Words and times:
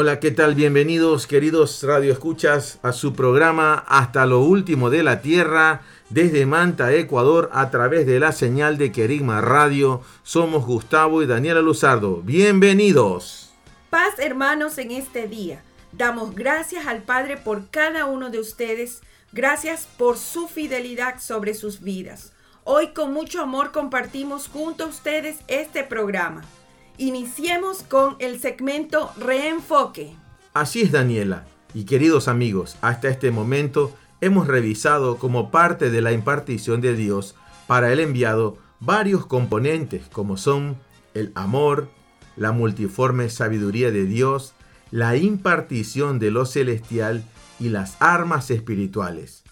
Hola, 0.00 0.20
¿qué 0.20 0.30
tal? 0.30 0.54
Bienvenidos, 0.54 1.26
queridos 1.26 1.82
radioescuchas, 1.82 2.78
a 2.84 2.92
su 2.92 3.14
programa 3.14 3.74
Hasta 3.88 4.26
lo 4.26 4.42
último 4.42 4.90
de 4.90 5.02
la 5.02 5.22
Tierra, 5.22 5.80
desde 6.08 6.46
Manta, 6.46 6.92
Ecuador, 6.92 7.50
a 7.52 7.72
través 7.72 8.06
de 8.06 8.20
la 8.20 8.30
señal 8.30 8.78
de 8.78 8.92
Querigma 8.92 9.40
Radio. 9.40 10.02
Somos 10.22 10.64
Gustavo 10.66 11.20
y 11.20 11.26
Daniela 11.26 11.62
Luzardo. 11.62 12.22
Bienvenidos. 12.22 13.52
Paz 13.90 14.20
hermanos 14.20 14.78
en 14.78 14.92
este 14.92 15.26
día. 15.26 15.64
Damos 15.90 16.32
gracias 16.32 16.86
al 16.86 17.02
Padre 17.02 17.36
por 17.36 17.68
cada 17.68 18.06
uno 18.06 18.30
de 18.30 18.38
ustedes. 18.38 19.00
Gracias 19.32 19.88
por 19.98 20.16
su 20.16 20.46
fidelidad 20.46 21.18
sobre 21.18 21.54
sus 21.54 21.80
vidas. 21.80 22.32
Hoy 22.62 22.92
con 22.94 23.12
mucho 23.12 23.42
amor 23.42 23.72
compartimos 23.72 24.46
junto 24.46 24.84
a 24.84 24.86
ustedes 24.86 25.38
este 25.48 25.82
programa. 25.82 26.44
Iniciemos 27.00 27.84
con 27.84 28.16
el 28.18 28.40
segmento 28.40 29.12
Reenfoque. 29.20 30.16
Así 30.52 30.82
es, 30.82 30.90
Daniela. 30.90 31.46
Y 31.72 31.84
queridos 31.84 32.26
amigos, 32.26 32.76
hasta 32.80 33.08
este 33.08 33.30
momento 33.30 33.94
hemos 34.20 34.48
revisado 34.48 35.16
como 35.16 35.52
parte 35.52 35.90
de 35.90 36.02
la 36.02 36.10
impartición 36.10 36.80
de 36.80 36.96
Dios 36.96 37.36
para 37.68 37.92
el 37.92 38.00
enviado 38.00 38.58
varios 38.80 39.26
componentes 39.26 40.08
como 40.08 40.36
son 40.36 40.76
el 41.14 41.30
amor, 41.36 41.88
la 42.36 42.50
multiforme 42.50 43.30
sabiduría 43.30 43.92
de 43.92 44.04
Dios, 44.04 44.54
la 44.90 45.14
impartición 45.14 46.18
de 46.18 46.32
lo 46.32 46.46
celestial 46.46 47.22
y 47.60 47.68
las 47.68 47.96
armas 48.00 48.50
espirituales. 48.50 49.44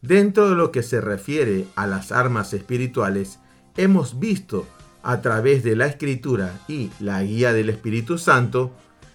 Dentro 0.00 0.48
de 0.48 0.54
lo 0.54 0.72
que 0.72 0.82
se 0.82 1.02
refiere 1.02 1.66
a 1.76 1.86
las 1.86 2.12
armas 2.12 2.54
espirituales, 2.54 3.40
hemos 3.76 4.18
visto 4.18 4.66
a 5.04 5.20
través 5.20 5.62
de 5.62 5.76
la 5.76 5.86
escritura 5.86 6.60
y 6.66 6.90
la 6.98 7.22
guía 7.22 7.52
del 7.52 7.68
Espíritu 7.68 8.18
Santo, 8.18 8.72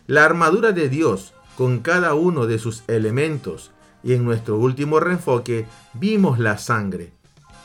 la 0.08 0.24
armadura 0.24 0.72
de 0.72 0.88
Dios 0.88 1.34
con 1.58 1.80
cada 1.80 2.14
uno 2.14 2.48
de 2.48 2.60
sus 2.60 2.84
elementos 2.88 3.72
y 4.04 4.14
en 4.14 4.24
nuestro 4.24 4.58
último 4.58 5.00
reenfoque 5.00 5.66
vimos 5.94 6.40
la 6.40 6.58
sangre. 6.58 7.12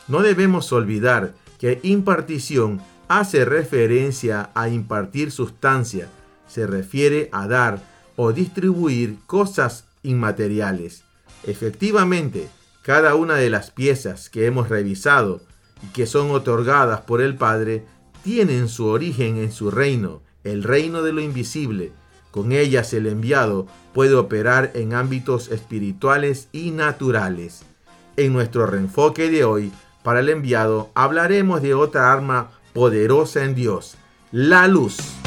No 0.08 0.20
debemos 0.20 0.72
olvidar 0.72 1.34
que 1.58 1.80
impartición 1.82 2.80
hace 3.08 3.44
referencia 3.44 4.50
a 4.54 4.68
impartir 4.68 5.30
sustancia, 5.30 6.08
se 6.48 6.66
refiere 6.66 7.28
a 7.32 7.46
dar 7.46 7.80
o 8.16 8.32
distribuir 8.32 9.16
cosas 9.26 9.84
inmateriales. 10.02 11.04
Efectivamente, 11.44 12.48
cada 12.82 13.14
una 13.14 13.36
de 13.36 13.50
las 13.50 13.70
piezas 13.70 14.28
que 14.28 14.46
hemos 14.46 14.68
revisado 14.68 15.40
y 15.82 15.86
que 15.88 16.06
son 16.06 16.30
otorgadas 16.30 17.02
por 17.02 17.20
el 17.20 17.36
Padre 17.36 17.86
tienen 18.24 18.68
su 18.68 18.86
origen 18.86 19.36
en 19.36 19.52
su 19.52 19.70
reino, 19.70 20.22
el 20.44 20.64
reino 20.64 21.02
de 21.02 21.12
lo 21.12 21.20
invisible. 21.20 21.92
Con 22.30 22.52
ellas 22.52 22.92
el 22.94 23.06
enviado 23.06 23.66
puede 23.92 24.14
operar 24.14 24.72
en 24.74 24.94
ámbitos 24.94 25.50
espirituales 25.50 26.48
y 26.50 26.70
naturales. 26.70 27.62
En 28.16 28.32
nuestro 28.32 28.66
reenfoque 28.66 29.30
de 29.30 29.44
hoy, 29.44 29.72
para 30.02 30.20
el 30.20 30.30
enviado, 30.30 30.90
hablaremos 30.94 31.60
de 31.60 31.74
otra 31.74 32.12
arma 32.12 32.50
poderosa 32.72 33.44
en 33.44 33.54
Dios, 33.54 33.96
la 34.32 34.66
luz. 34.68 35.23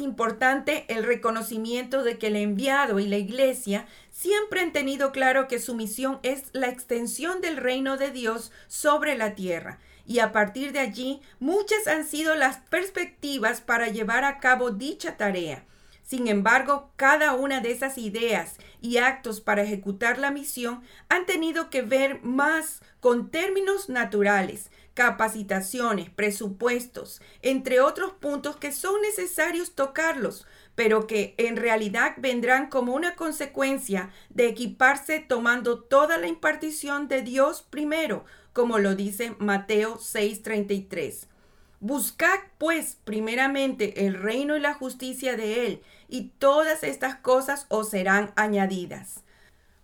Importante 0.00 0.84
el 0.88 1.04
reconocimiento 1.04 2.02
de 2.02 2.18
que 2.18 2.28
el 2.28 2.36
enviado 2.36 2.98
y 2.98 3.06
la 3.06 3.16
iglesia 3.16 3.86
siempre 4.10 4.60
han 4.60 4.72
tenido 4.72 5.12
claro 5.12 5.48
que 5.48 5.58
su 5.58 5.74
misión 5.74 6.18
es 6.22 6.44
la 6.52 6.68
extensión 6.68 7.40
del 7.40 7.56
reino 7.56 7.96
de 7.96 8.10
Dios 8.10 8.52
sobre 8.66 9.16
la 9.16 9.34
tierra. 9.34 9.78
Y 10.06 10.20
a 10.20 10.32
partir 10.32 10.72
de 10.72 10.80
allí, 10.80 11.20
muchas 11.38 11.86
han 11.86 12.06
sido 12.06 12.34
las 12.34 12.58
perspectivas 12.70 13.60
para 13.60 13.88
llevar 13.88 14.24
a 14.24 14.38
cabo 14.38 14.70
dicha 14.70 15.16
tarea. 15.16 15.64
Sin 16.02 16.26
embargo, 16.26 16.90
cada 16.96 17.34
una 17.34 17.60
de 17.60 17.70
esas 17.70 17.98
ideas 17.98 18.56
y 18.80 18.96
actos 18.96 19.42
para 19.42 19.62
ejecutar 19.62 20.18
la 20.18 20.30
misión 20.30 20.82
han 21.10 21.26
tenido 21.26 21.68
que 21.68 21.82
ver 21.82 22.22
más 22.22 22.80
con 23.00 23.30
términos 23.30 23.90
naturales, 23.90 24.70
capacitaciones, 24.98 26.10
presupuestos, 26.10 27.22
entre 27.42 27.78
otros 27.80 28.14
puntos 28.14 28.56
que 28.56 28.72
son 28.72 29.00
necesarios 29.00 29.76
tocarlos, 29.76 30.44
pero 30.74 31.06
que 31.06 31.36
en 31.38 31.56
realidad 31.56 32.16
vendrán 32.16 32.68
como 32.68 32.94
una 32.94 33.14
consecuencia 33.14 34.10
de 34.28 34.48
equiparse 34.48 35.20
tomando 35.20 35.78
toda 35.78 36.18
la 36.18 36.26
impartición 36.26 37.06
de 37.06 37.22
Dios 37.22 37.62
primero, 37.62 38.24
como 38.52 38.80
lo 38.80 38.96
dice 38.96 39.36
Mateo 39.38 39.98
6:33. 39.98 41.28
Buscad 41.78 42.40
pues 42.58 42.96
primeramente 43.04 44.04
el 44.04 44.14
reino 44.14 44.56
y 44.56 44.60
la 44.60 44.74
justicia 44.74 45.36
de 45.36 45.64
Él, 45.64 45.82
y 46.08 46.32
todas 46.40 46.82
estas 46.82 47.14
cosas 47.14 47.66
os 47.68 47.90
serán 47.90 48.32
añadidas. 48.34 49.22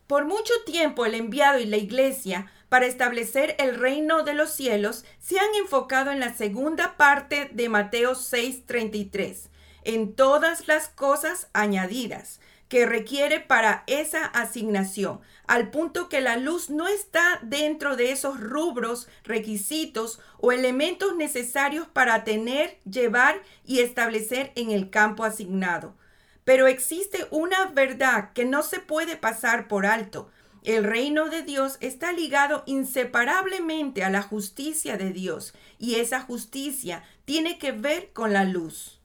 Por 0.09 0.25
mucho 0.25 0.53
tiempo 0.67 1.07
el 1.07 1.15
enviado 1.15 1.61
y 1.61 1.67
la 1.67 1.77
iglesia 1.77 2.51
para 2.75 2.87
establecer 2.87 3.55
el 3.61 3.77
reino 3.77 4.25
de 4.25 4.35
los 4.35 4.51
cielos 4.51 5.05
se 5.21 5.39
han 5.39 5.55
enfocado 5.55 6.11
en 6.11 6.19
la 6.19 6.35
segunda 6.35 6.97
parte 6.97 7.49
de 7.53 7.69
Mateo 7.69 8.17
6:33, 8.17 9.49
en 9.85 10.13
todas 10.17 10.67
las 10.67 10.89
cosas 10.89 11.47
añadidas 11.53 12.41
que 12.69 12.85
requiere 12.85 13.39
para 13.39 13.85
esa 13.87 14.27
asignación, 14.27 15.21
al 15.47 15.71
punto 15.71 16.09
que 16.09 16.21
la 16.21 16.37
luz 16.37 16.69
no 16.69 16.89
está 16.89 17.39
dentro 17.43 17.95
de 17.95 18.11
esos 18.11 18.41
rubros, 18.41 19.07
requisitos 19.23 20.19
o 20.41 20.51
elementos 20.51 21.15
necesarios 21.15 21.87
para 21.87 22.25
tener, 22.25 22.81
llevar 22.91 23.41
y 23.65 23.83
establecer 23.83 24.51
en 24.57 24.73
el 24.73 24.91
campo 24.91 25.23
asignado. 25.23 25.95
Pero 26.43 26.67
existe 26.67 27.29
una 27.31 27.67
verdad 27.67 28.33
que 28.33 28.45
no 28.45 28.65
se 28.65 28.81
puede 28.81 29.17
pasar 29.17 29.69
por 29.69 29.87
alto. 29.87 30.29
El 30.65 30.83
reino 30.83 31.29
de 31.29 31.43
Dios 31.43 31.77
está 31.83 32.11
ligado 32.13 32.63
inseparablemente 32.65 34.03
a 34.03 34.09
la 34.09 34.23
justicia 34.23 34.97
de 34.97 35.13
Dios 35.13 35.53
y 35.79 35.97
esa 35.97 36.23
justicia 36.23 37.05
tiene 37.27 37.59
que 37.59 37.73
ver 37.73 38.13
con 38.15 38.33
la 38.33 38.45
luz. 38.45 38.99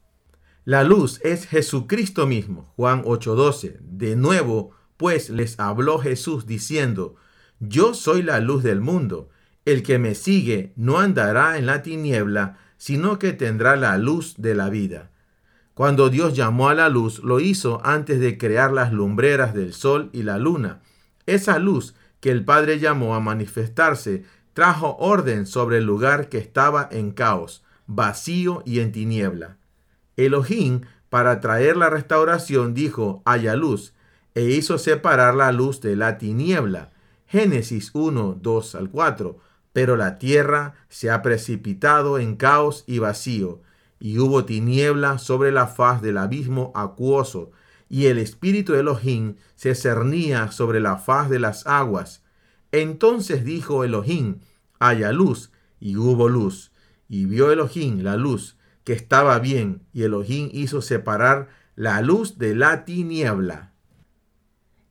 La 0.64 0.86
luz 0.86 1.20
es 1.22 1.48
Jesucristo 1.48 2.28
mismo. 2.28 2.72
Juan 2.78 3.04
8:12. 3.04 3.78
De 3.82 4.16
nuevo, 4.16 4.72
pues 4.96 5.30
les 5.30 5.60
habló 5.60 6.00
Jesús 6.00 6.46
diciendo, 6.46 7.18
Yo 7.60 7.94
soy 7.94 8.24
la 8.24 8.40
luz 8.40 8.64
del 8.64 8.80
mundo. 8.80 9.28
El 9.66 9.84
que 9.84 10.00
me 10.00 10.16
sigue 10.16 10.72
no 10.78 11.00
andará 11.00 11.58
en 11.58 11.66
la 11.66 11.82
tiniebla, 11.82 12.58
sino 12.78 13.20
que 13.20 13.34
tendrá 13.34 13.76
la 13.76 13.98
luz 13.98 14.36
de 14.38 14.56
la 14.56 14.70
vida. 14.70 15.12
Cuando 15.74 16.10
Dios 16.10 16.38
llamó 16.38 16.70
a 16.70 16.74
la 16.74 16.88
luz, 16.88 17.20
lo 17.20 17.42
hizo 17.42 17.82
antes 17.84 18.22
de 18.22 18.38
crear 18.38 18.72
las 18.72 18.94
lumbreras 18.94 19.54
del 19.54 19.74
sol 19.74 20.10
y 20.14 20.24
la 20.24 20.38
luna. 20.38 20.82
Esa 21.30 21.60
luz 21.60 21.94
que 22.22 22.32
el 22.32 22.44
Padre 22.44 22.80
llamó 22.80 23.14
a 23.14 23.20
manifestarse 23.20 24.24
trajo 24.54 24.98
orden 24.98 25.46
sobre 25.46 25.78
el 25.78 25.84
lugar 25.84 26.28
que 26.28 26.40
estaba 26.40 26.90
en 26.92 27.12
caos, 27.12 27.64
vacío 27.86 28.64
y 28.66 28.80
en 28.80 28.92
tiniebla. 28.92 29.58
Elohim, 30.18 30.82
para 31.10 31.40
traer 31.40 31.78
la 31.78 31.92
restauración, 31.92 32.74
dijo, 32.74 33.22
haya 33.26 33.56
luz, 33.56 33.94
e 34.34 34.46
hizo 34.46 34.80
separar 34.80 35.36
la 35.36 35.52
luz 35.52 35.82
de 35.82 35.96
la 35.96 36.18
tiniebla. 36.18 36.92
Génesis 37.28 37.92
1, 37.94 38.40
2 38.42 38.76
al 38.76 38.90
4. 38.90 39.38
Pero 39.72 39.98
la 39.98 40.18
tierra 40.18 40.74
se 40.90 41.12
ha 41.12 41.22
precipitado 41.22 42.18
en 42.18 42.38
caos 42.38 42.84
y 42.88 42.98
vacío, 42.98 43.62
y 44.00 44.18
hubo 44.18 44.46
tiniebla 44.46 45.20
sobre 45.20 45.52
la 45.52 45.68
faz 45.68 46.02
del 46.02 46.18
abismo 46.18 46.72
acuoso, 46.74 47.52
y 47.90 48.06
el 48.06 48.20
espíritu 48.20 48.74
de 48.74 48.82
Elohim 48.82 49.36
se 49.56 49.74
cernía 49.76 50.52
sobre 50.52 50.80
la 50.80 50.98
faz 50.98 51.30
de 51.30 51.40
las 51.40 51.66
aguas. 51.66 52.24
Entonces 52.72 53.44
dijo 53.44 53.84
Elohim, 53.84 54.42
haya 54.80 55.12
luz, 55.12 55.52
y 55.80 55.96
hubo 55.98 56.30
luz. 56.30 56.72
Y 57.08 57.26
vio 57.26 57.52
Elohim 57.52 58.04
la 58.04 58.16
luz, 58.16 58.58
que 58.84 58.94
estaba 58.94 59.40
bien, 59.40 59.82
y 59.92 60.04
Elohim 60.04 60.50
hizo 60.54 60.82
separar 60.82 61.50
la 61.76 62.02
luz 62.02 62.38
de 62.38 62.56
la 62.56 62.86
tiniebla. 62.86 63.74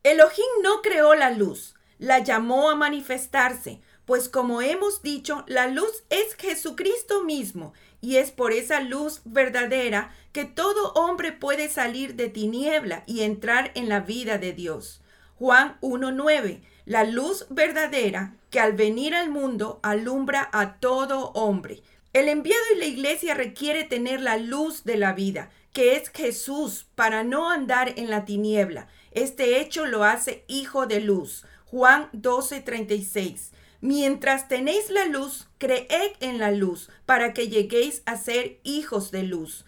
Elohim 0.03 0.63
no 0.63 0.83
creó 0.83 1.15
la 1.15 1.31
luz, 1.31 1.75
la 1.99 2.19
llamó 2.19 2.71
a 2.71 2.75
manifestarse, 2.75 3.81
pues 4.05 4.29
como 4.29 4.63
hemos 4.63 5.03
dicho, 5.03 5.45
la 5.47 5.69
luz 5.69 6.05
es 6.09 6.35
Jesucristo 6.35 7.25
mismo, 7.25 7.75
y 8.01 8.17
es 8.17 8.31
por 8.31 8.53
esa 8.53 8.81
luz 8.81 9.21
verdadera 9.25 10.15
que 10.33 10.45
todo 10.45 10.93
hombre 10.93 11.33
puede 11.33 11.69
salir 11.69 12.15
de 12.15 12.29
tiniebla 12.29 13.03
y 13.07 13.23
entrar 13.23 13.73
en 13.75 13.89
la 13.89 14.01
vida 14.01 14.39
de 14.39 14.53
Dios. 14.53 15.01
Juan 15.39 15.79
1.9 15.81 16.61
La 16.85 17.05
luz 17.05 17.47
verdadera 17.51 18.35
que 18.51 18.61
al 18.61 18.73
venir 18.73 19.15
al 19.15 19.31
mundo 19.31 19.81
alumbra 19.83 20.49
a 20.53 20.79
todo 20.79 21.31
hombre. 21.33 21.83
El 22.13 22.29
enviado 22.29 22.63
y 22.75 22.79
la 22.79 22.87
iglesia 22.87 23.35
requiere 23.35 23.85
tener 23.85 24.21
la 24.21 24.39
luz 24.39 24.85
de 24.85 24.97
la 24.97 25.13
vida, 25.13 25.51
que 25.73 25.97
es 25.97 26.09
Jesús, 26.09 26.87
para 26.95 27.23
no 27.23 27.51
andar 27.51 27.93
en 27.97 28.11
la 28.11 28.25
tiniebla. 28.25 28.89
Este 29.13 29.61
hecho 29.61 29.87
lo 29.87 30.05
hace 30.05 30.45
hijo 30.49 30.87
de 30.87 31.01
luz. 31.01 31.45
Juan 31.67 32.09
12:36. 32.13 33.53
Mientras 33.81 34.49
tenéis 34.49 34.91
la 34.91 35.05
luz, 35.07 35.48
creed 35.59 36.13
en 36.21 36.39
la 36.39 36.51
luz, 36.51 36.91
para 37.07 37.35
que 37.35 37.49
lleguéis 37.49 38.03
a 38.07 38.17
ser 38.17 38.59
hijos 38.63 39.11
de 39.11 39.25
luz. 39.25 39.65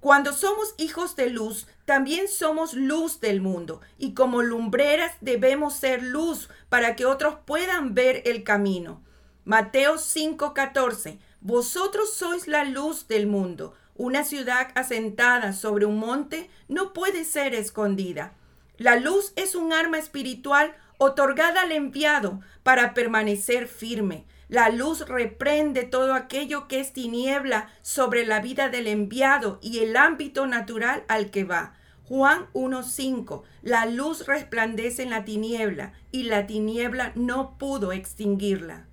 Cuando 0.00 0.32
somos 0.32 0.74
hijos 0.78 1.14
de 1.14 1.30
luz, 1.30 1.68
también 1.84 2.26
somos 2.26 2.74
luz 2.74 3.20
del 3.20 3.40
mundo, 3.40 3.80
y 3.98 4.14
como 4.14 4.42
lumbreras 4.42 5.12
debemos 5.20 5.74
ser 5.74 6.02
luz 6.02 6.48
para 6.68 6.96
que 6.96 7.06
otros 7.06 7.36
puedan 7.44 7.94
ver 7.94 8.22
el 8.24 8.42
camino. 8.42 9.02
Mateo 9.44 9.98
5:14 9.98 11.18
Vosotros 11.40 12.14
sois 12.14 12.46
la 12.46 12.64
luz 12.64 13.08
del 13.08 13.26
mundo. 13.26 13.74
Una 13.96 14.24
ciudad 14.24 14.68
asentada 14.76 15.52
sobre 15.52 15.86
un 15.86 15.98
monte 15.98 16.48
no 16.68 16.92
puede 16.92 17.24
ser 17.24 17.54
escondida. 17.54 18.32
La 18.78 18.96
luz 18.96 19.32
es 19.34 19.54
un 19.54 19.72
arma 19.72 19.98
espiritual 19.98 20.74
otorgada 20.98 21.62
al 21.62 21.72
enviado 21.72 22.40
para 22.62 22.94
permanecer 22.94 23.66
firme. 23.66 24.24
La 24.52 24.68
luz 24.68 25.08
reprende 25.08 25.84
todo 25.84 26.12
aquello 26.12 26.68
que 26.68 26.78
es 26.78 26.92
tiniebla 26.92 27.70
sobre 27.80 28.26
la 28.26 28.42
vida 28.42 28.68
del 28.68 28.86
enviado 28.86 29.58
y 29.62 29.78
el 29.78 29.96
ámbito 29.96 30.46
natural 30.46 31.04
al 31.08 31.30
que 31.30 31.44
va. 31.44 31.72
Juan 32.04 32.48
1.5. 32.52 33.44
La 33.62 33.86
luz 33.86 34.26
resplandece 34.26 35.04
en 35.04 35.08
la 35.08 35.24
tiniebla 35.24 35.94
y 36.10 36.24
la 36.24 36.46
tiniebla 36.46 37.12
no 37.14 37.56
pudo 37.56 37.92
extinguirla. 37.92 38.84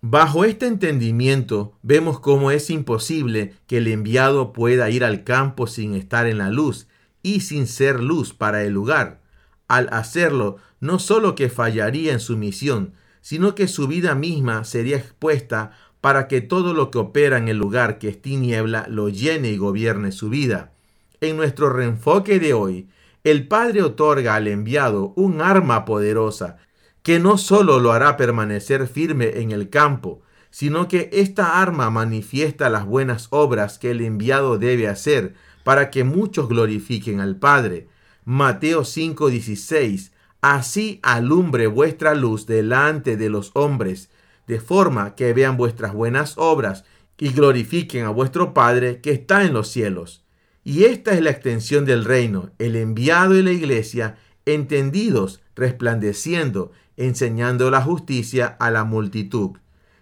Bajo 0.00 0.44
este 0.44 0.68
entendimiento 0.68 1.76
vemos 1.82 2.20
cómo 2.20 2.52
es 2.52 2.70
imposible 2.70 3.54
que 3.66 3.78
el 3.78 3.88
enviado 3.88 4.52
pueda 4.52 4.90
ir 4.90 5.02
al 5.02 5.24
campo 5.24 5.66
sin 5.66 5.96
estar 5.96 6.28
en 6.28 6.38
la 6.38 6.50
luz 6.50 6.86
y 7.24 7.40
sin 7.40 7.66
ser 7.66 7.98
luz 7.98 8.32
para 8.32 8.62
el 8.62 8.74
lugar. 8.74 9.18
Al 9.66 9.88
hacerlo, 9.90 10.58
no 10.78 11.00
solo 11.00 11.34
que 11.34 11.48
fallaría 11.48 12.12
en 12.12 12.20
su 12.20 12.36
misión, 12.36 12.94
sino 13.20 13.54
que 13.54 13.68
su 13.68 13.86
vida 13.86 14.14
misma 14.14 14.64
sería 14.64 14.96
expuesta 14.96 15.72
para 16.00 16.28
que 16.28 16.40
todo 16.40 16.72
lo 16.74 16.90
que 16.90 16.98
opera 16.98 17.36
en 17.38 17.48
el 17.48 17.58
lugar 17.58 17.98
que 17.98 18.08
es 18.08 18.22
tiniebla 18.22 18.86
lo 18.88 19.08
llene 19.08 19.50
y 19.50 19.56
gobierne 19.56 20.12
su 20.12 20.30
vida. 20.30 20.72
En 21.20 21.36
nuestro 21.36 21.70
reenfoque 21.70 22.40
de 22.40 22.54
hoy, 22.54 22.88
el 23.24 23.46
Padre 23.46 23.82
otorga 23.82 24.34
al 24.34 24.48
enviado 24.48 25.12
un 25.16 25.42
arma 25.42 25.84
poderosa 25.84 26.56
que 27.02 27.18
no 27.18 27.36
solo 27.38 27.80
lo 27.80 27.92
hará 27.92 28.16
permanecer 28.16 28.86
firme 28.86 29.40
en 29.40 29.52
el 29.52 29.68
campo, 29.68 30.22
sino 30.50 30.88
que 30.88 31.10
esta 31.12 31.60
arma 31.60 31.90
manifiesta 31.90 32.70
las 32.70 32.86
buenas 32.86 33.28
obras 33.30 33.78
que 33.78 33.90
el 33.90 34.00
enviado 34.00 34.58
debe 34.58 34.88
hacer 34.88 35.34
para 35.64 35.90
que 35.90 36.04
muchos 36.04 36.48
glorifiquen 36.48 37.20
al 37.20 37.36
Padre. 37.36 37.88
Mateo 38.24 38.84
5:16 38.84 40.12
Así 40.40 41.00
alumbre 41.02 41.66
vuestra 41.66 42.14
luz 42.14 42.46
delante 42.46 43.16
de 43.16 43.28
los 43.28 43.50
hombres, 43.54 44.10
de 44.46 44.60
forma 44.60 45.14
que 45.14 45.32
vean 45.32 45.56
vuestras 45.56 45.92
buenas 45.92 46.34
obras 46.38 46.84
y 47.18 47.28
glorifiquen 47.28 48.06
a 48.06 48.08
vuestro 48.10 48.54
Padre 48.54 49.00
que 49.00 49.12
está 49.12 49.44
en 49.44 49.52
los 49.52 49.68
cielos. 49.68 50.24
Y 50.64 50.84
esta 50.84 51.12
es 51.12 51.20
la 51.20 51.30
extensión 51.30 51.84
del 51.84 52.04
reino, 52.04 52.50
el 52.58 52.76
enviado 52.76 53.36
y 53.36 53.42
la 53.42 53.52
iglesia, 53.52 54.16
entendidos, 54.46 55.40
resplandeciendo, 55.54 56.72
enseñando 56.96 57.70
la 57.70 57.82
justicia 57.82 58.46
a 58.46 58.70
la 58.70 58.84
multitud. 58.84 59.58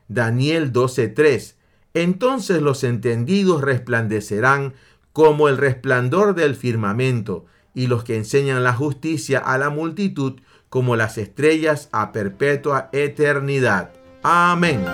Daniel 0.09 0.73
12:3 0.73 1.55
Entonces 1.95 2.63
los 2.63 2.85
entendidos 2.85 3.63
resplandecerán 3.63 4.75
como 5.13 5.49
el 5.49 5.59
resplandor 5.59 6.35
del 6.35 6.55
firmamento, 6.55 7.47
y 7.79 7.87
los 7.87 8.03
que 8.03 8.17
enseñan 8.17 8.65
la 8.65 8.75
justicia 8.75 9.39
a 9.39 9.57
la 9.57 9.71
multitud 9.71 10.41
como 10.69 10.97
las 10.97 11.17
estrellas 11.17 11.89
a 11.93 12.11
perpetua 12.11 12.89
eternidad. 12.91 13.93
Amén. 14.25 14.85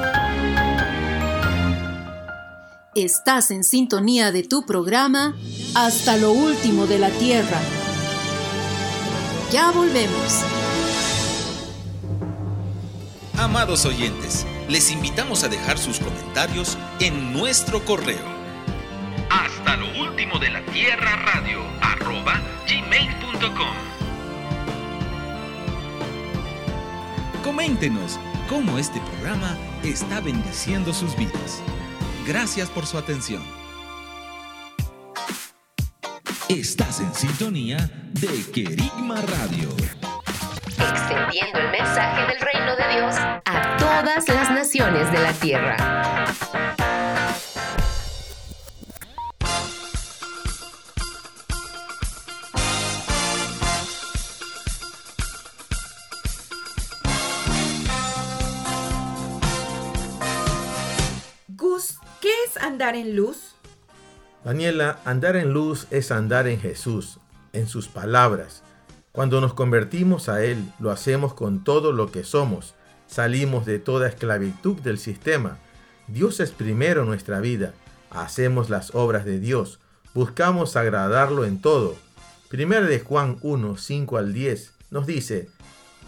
Estás 2.94 3.50
en 3.50 3.64
sintonía 3.64 4.32
de 4.32 4.42
tu 4.42 4.66
programa 4.66 5.34
Hasta 5.75 6.19
lo 6.19 6.32
último 6.32 6.86
de 6.86 6.98
la 6.98 7.08
tierra. 7.08 7.58
Ya 9.50 9.70
volvemos. 9.70 10.42
Amados 13.38 13.86
oyentes, 13.86 14.44
les 14.69 14.90
invitamos 14.90 15.42
a 15.42 15.48
dejar 15.48 15.78
sus 15.78 16.00
comentarios 16.00 16.76
en 17.00 17.32
nuestro 17.32 17.82
correo 17.82 18.44
hasta 19.34 19.76
lo 19.76 19.86
último 20.00 20.38
de 20.38 20.50
la 20.50 20.64
tierra 20.66 21.16
radio 21.16 21.60
arroba 21.81 22.40
gmail.com. 22.69 23.75
Coméntenos 27.42 28.20
cómo 28.48 28.78
este 28.78 29.00
programa 29.00 29.56
está 29.82 30.20
bendiciendo 30.20 30.92
sus 30.92 31.16
vidas. 31.16 31.62
Gracias 32.26 32.70
por 32.70 32.86
su 32.86 32.96
atención. 32.96 33.42
Estás 36.48 37.00
en 37.00 37.12
sintonía 37.14 37.90
de 38.12 38.28
Querigma 38.52 39.20
Radio. 39.20 39.70
Extendiendo 40.78 41.58
el 41.58 41.70
mensaje 41.70 42.20
del 42.32 42.40
reino 42.40 42.76
de 42.76 42.96
Dios 42.96 43.14
a 43.44 43.76
todas 43.78 44.28
las 44.28 44.50
naciones 44.50 45.10
de 45.10 45.19
la 45.19 45.32
tierra. 45.32 46.83
Andar 62.65 62.97
en 62.97 63.15
luz? 63.15 63.55
Daniela, 64.43 64.99
andar 65.05 65.37
en 65.37 65.53
luz 65.53 65.87
es 65.91 66.11
andar 66.11 66.49
en 66.49 66.59
Jesús, 66.59 67.19
en 67.53 67.69
sus 67.69 67.89
palabras. 67.89 68.63
Cuando 69.13 69.41
nos 69.41 69.53
convertimos 69.55 70.29
a 70.29 70.43
Él, 70.43 70.65
lo 70.79 70.91
hacemos 70.91 71.35
con 71.35 71.63
todo 71.63 71.93
lo 71.93 72.11
que 72.11 72.25
somos. 72.25 72.75
Salimos 73.06 73.67
de 73.67 73.79
toda 73.79 74.09
esclavitud 74.09 74.81
del 74.81 74.99
sistema. 74.99 75.59
Dios 76.09 76.41
es 76.41 76.53
primero 76.53 77.05
nuestra 77.05 77.41
vida. 77.41 77.75
Hacemos 78.11 78.71
las 78.71 78.94
obras 78.94 79.25
de 79.25 79.39
Dios. 79.39 79.79
Buscamos 80.15 80.77
agradarlo 80.77 81.44
en 81.44 81.61
todo. 81.61 81.97
Primero 82.49 82.87
de 82.87 83.01
Juan 83.01 83.37
1, 83.43 83.77
5 83.77 84.17
al 84.17 84.33
10 84.33 84.73
nos 84.91 85.06
dice, 85.06 85.49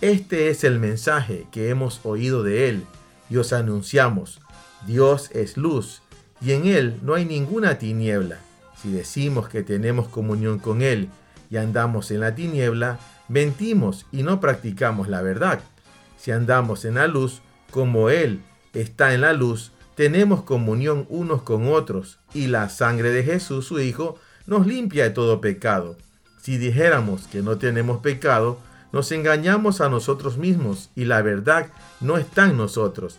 Este 0.00 0.48
es 0.48 0.64
el 0.64 0.78
mensaje 0.78 1.46
que 1.52 1.68
hemos 1.68 2.00
oído 2.04 2.42
de 2.42 2.70
Él 2.70 2.86
y 3.28 3.36
os 3.36 3.52
anunciamos. 3.52 4.40
Dios 4.86 5.30
es 5.32 5.56
luz 5.56 6.02
y 6.40 6.52
en 6.52 6.66
Él 6.66 6.98
no 7.02 7.14
hay 7.14 7.24
ninguna 7.24 7.78
tiniebla. 7.78 8.38
Si 8.80 8.90
decimos 8.90 9.48
que 9.48 9.62
tenemos 9.62 10.08
comunión 10.08 10.58
con 10.58 10.82
Él 10.82 11.08
y 11.50 11.56
andamos 11.56 12.10
en 12.10 12.20
la 12.20 12.34
tiniebla, 12.34 12.98
mentimos 13.28 14.06
y 14.12 14.22
no 14.22 14.40
practicamos 14.40 15.08
la 15.08 15.22
verdad. 15.22 15.60
Si 16.18 16.30
andamos 16.30 16.84
en 16.84 16.94
la 16.94 17.06
luz, 17.06 17.40
como 17.70 18.10
Él 18.10 18.42
está 18.72 19.14
en 19.14 19.22
la 19.22 19.32
luz, 19.32 19.72
tenemos 19.94 20.42
comunión 20.42 21.06
unos 21.08 21.42
con 21.42 21.68
otros, 21.68 22.18
y 22.34 22.48
la 22.48 22.68
sangre 22.68 23.10
de 23.10 23.22
Jesús, 23.22 23.66
su 23.66 23.80
Hijo, 23.80 24.18
nos 24.46 24.66
limpia 24.66 25.04
de 25.04 25.10
todo 25.10 25.40
pecado. 25.40 25.96
Si 26.40 26.58
dijéramos 26.58 27.26
que 27.26 27.40
no 27.40 27.56
tenemos 27.56 28.00
pecado, 28.00 28.58
nos 28.92 29.10
engañamos 29.10 29.80
a 29.80 29.88
nosotros 29.88 30.36
mismos, 30.36 30.90
y 30.94 31.06
la 31.06 31.22
verdad 31.22 31.68
no 32.00 32.18
está 32.18 32.44
en 32.44 32.58
nosotros. 32.58 33.18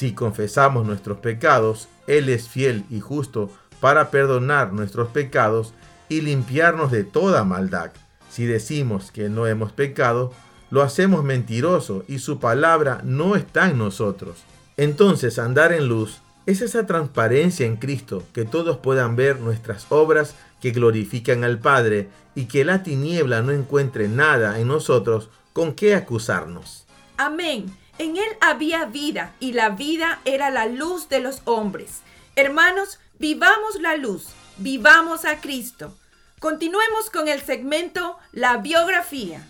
Si 0.00 0.14
confesamos 0.14 0.86
nuestros 0.86 1.18
pecados, 1.18 1.86
Él 2.06 2.30
es 2.30 2.48
fiel 2.48 2.86
y 2.88 3.00
justo 3.00 3.50
para 3.80 4.10
perdonar 4.10 4.72
nuestros 4.72 5.08
pecados 5.08 5.74
y 6.08 6.22
limpiarnos 6.22 6.90
de 6.90 7.04
toda 7.04 7.44
maldad. 7.44 7.90
Si 8.30 8.46
decimos 8.46 9.12
que 9.12 9.28
no 9.28 9.46
hemos 9.46 9.72
pecado, 9.72 10.32
lo 10.70 10.80
hacemos 10.80 11.22
mentiroso 11.22 12.02
y 12.08 12.20
su 12.20 12.40
palabra 12.40 13.02
no 13.04 13.36
está 13.36 13.68
en 13.68 13.76
nosotros. 13.76 14.38
Entonces 14.78 15.38
andar 15.38 15.70
en 15.70 15.86
luz 15.86 16.22
Es 16.46 16.62
esa 16.62 16.86
transparencia 16.86 17.66
en 17.66 17.76
Cristo, 17.76 18.22
que 18.32 18.46
todos 18.46 18.78
puedan 18.78 19.16
ver 19.16 19.38
nuestras 19.38 19.84
obras 19.90 20.34
que 20.62 20.70
glorifican 20.70 21.44
al 21.44 21.58
Padre 21.58 22.08
y 22.34 22.46
que 22.46 22.64
la 22.64 22.82
tiniebla 22.82 23.42
no 23.42 23.52
encuentre 23.52 24.08
nada 24.08 24.58
en 24.60 24.68
nosotros 24.68 25.28
con 25.52 25.74
qué 25.74 25.94
acusarnos. 25.94 26.86
Amén. 27.18 27.66
En 28.00 28.16
él 28.16 28.30
había 28.40 28.86
vida 28.86 29.34
y 29.40 29.52
la 29.52 29.68
vida 29.68 30.20
era 30.24 30.48
la 30.48 30.64
luz 30.64 31.10
de 31.10 31.20
los 31.20 31.42
hombres. 31.44 32.00
Hermanos, 32.34 32.98
vivamos 33.18 33.78
la 33.78 33.94
luz, 33.94 34.28
vivamos 34.56 35.26
a 35.26 35.42
Cristo. 35.42 35.94
Continuemos 36.38 37.10
con 37.10 37.28
el 37.28 37.42
segmento 37.42 38.16
La 38.32 38.56
biografía. 38.56 39.46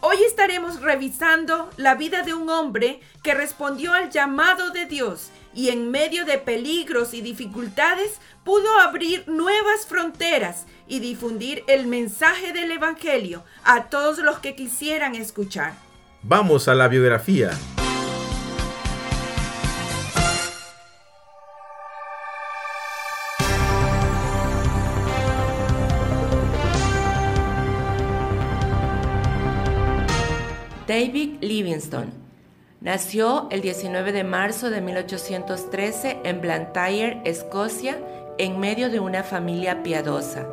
Hoy 0.00 0.16
estaremos 0.26 0.80
revisando 0.80 1.70
la 1.76 1.94
vida 1.94 2.24
de 2.24 2.34
un 2.34 2.50
hombre 2.50 2.98
que 3.22 3.34
respondió 3.34 3.92
al 3.92 4.10
llamado 4.10 4.70
de 4.70 4.86
Dios 4.86 5.28
y 5.54 5.68
en 5.68 5.92
medio 5.92 6.24
de 6.24 6.38
peligros 6.38 7.14
y 7.14 7.20
dificultades 7.20 8.18
pudo 8.42 8.80
abrir 8.80 9.28
nuevas 9.28 9.86
fronteras 9.86 10.64
y 10.88 10.98
difundir 10.98 11.62
el 11.68 11.86
mensaje 11.86 12.52
del 12.52 12.72
Evangelio 12.72 13.44
a 13.62 13.84
todos 13.84 14.18
los 14.18 14.40
que 14.40 14.56
quisieran 14.56 15.14
escuchar. 15.14 15.93
Vamos 16.26 16.68
a 16.68 16.74
la 16.74 16.88
biografía. 16.88 17.50
David 30.88 31.42
Livingstone 31.42 32.10
nació 32.80 33.48
el 33.50 33.60
19 33.60 34.12
de 34.12 34.24
marzo 34.24 34.70
de 34.70 34.80
1813 34.80 36.20
en 36.24 36.40
Blantyre, 36.40 37.20
Escocia, 37.26 37.98
en 38.38 38.58
medio 38.58 38.88
de 38.88 38.98
una 38.98 39.24
familia 39.24 39.82
piadosa. 39.82 40.48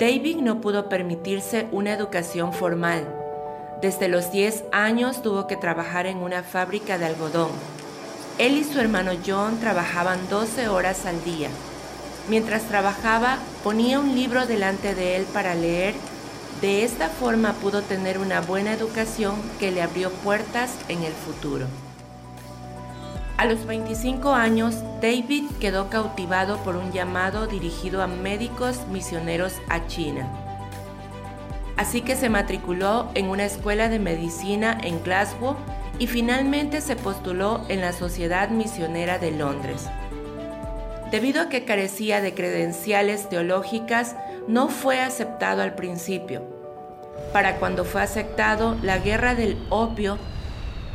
David 0.00 0.38
no 0.38 0.60
pudo 0.60 0.88
permitirse 0.88 1.68
una 1.70 1.92
educación 1.92 2.52
formal. 2.52 3.19
Desde 3.80 4.08
los 4.08 4.30
10 4.30 4.64
años 4.72 5.22
tuvo 5.22 5.46
que 5.46 5.56
trabajar 5.56 6.06
en 6.06 6.18
una 6.18 6.42
fábrica 6.42 6.98
de 6.98 7.06
algodón. 7.06 7.50
Él 8.38 8.56
y 8.56 8.64
su 8.64 8.78
hermano 8.80 9.12
John 9.26 9.58
trabajaban 9.60 10.18
12 10.28 10.68
horas 10.68 11.06
al 11.06 11.22
día. 11.24 11.48
Mientras 12.28 12.62
trabajaba, 12.62 13.38
ponía 13.64 13.98
un 13.98 14.14
libro 14.14 14.46
delante 14.46 14.94
de 14.94 15.16
él 15.16 15.24
para 15.32 15.54
leer 15.54 15.94
de 16.60 16.84
esta 16.84 17.08
forma 17.08 17.54
pudo 17.54 17.80
tener 17.80 18.18
una 18.18 18.42
buena 18.42 18.74
educación 18.74 19.36
que 19.58 19.70
le 19.70 19.80
abrió 19.80 20.10
puertas 20.10 20.74
en 20.88 21.02
el 21.04 21.12
futuro. 21.12 21.66
A 23.38 23.46
los 23.46 23.64
25 23.64 24.34
años, 24.34 24.74
David 25.00 25.44
quedó 25.58 25.88
cautivado 25.88 26.58
por 26.58 26.76
un 26.76 26.92
llamado 26.92 27.46
dirigido 27.46 28.02
a 28.02 28.06
médicos 28.06 28.86
misioneros 28.92 29.54
a 29.70 29.86
China. 29.86 30.49
Así 31.80 32.02
que 32.02 32.14
se 32.14 32.28
matriculó 32.28 33.08
en 33.14 33.30
una 33.30 33.46
escuela 33.46 33.88
de 33.88 33.98
medicina 33.98 34.78
en 34.82 35.02
Glasgow 35.02 35.56
y 35.98 36.08
finalmente 36.08 36.82
se 36.82 36.94
postuló 36.94 37.62
en 37.70 37.80
la 37.80 37.94
Sociedad 37.94 38.50
Misionera 38.50 39.18
de 39.18 39.30
Londres. 39.30 39.88
Debido 41.10 41.40
a 41.40 41.48
que 41.48 41.64
carecía 41.64 42.20
de 42.20 42.34
credenciales 42.34 43.30
teológicas, 43.30 44.14
no 44.46 44.68
fue 44.68 45.00
aceptado 45.00 45.62
al 45.62 45.74
principio. 45.74 46.42
Para 47.32 47.56
cuando 47.56 47.86
fue 47.86 48.02
aceptado, 48.02 48.76
la 48.82 48.98
guerra 48.98 49.34
del 49.34 49.56
opio 49.70 50.18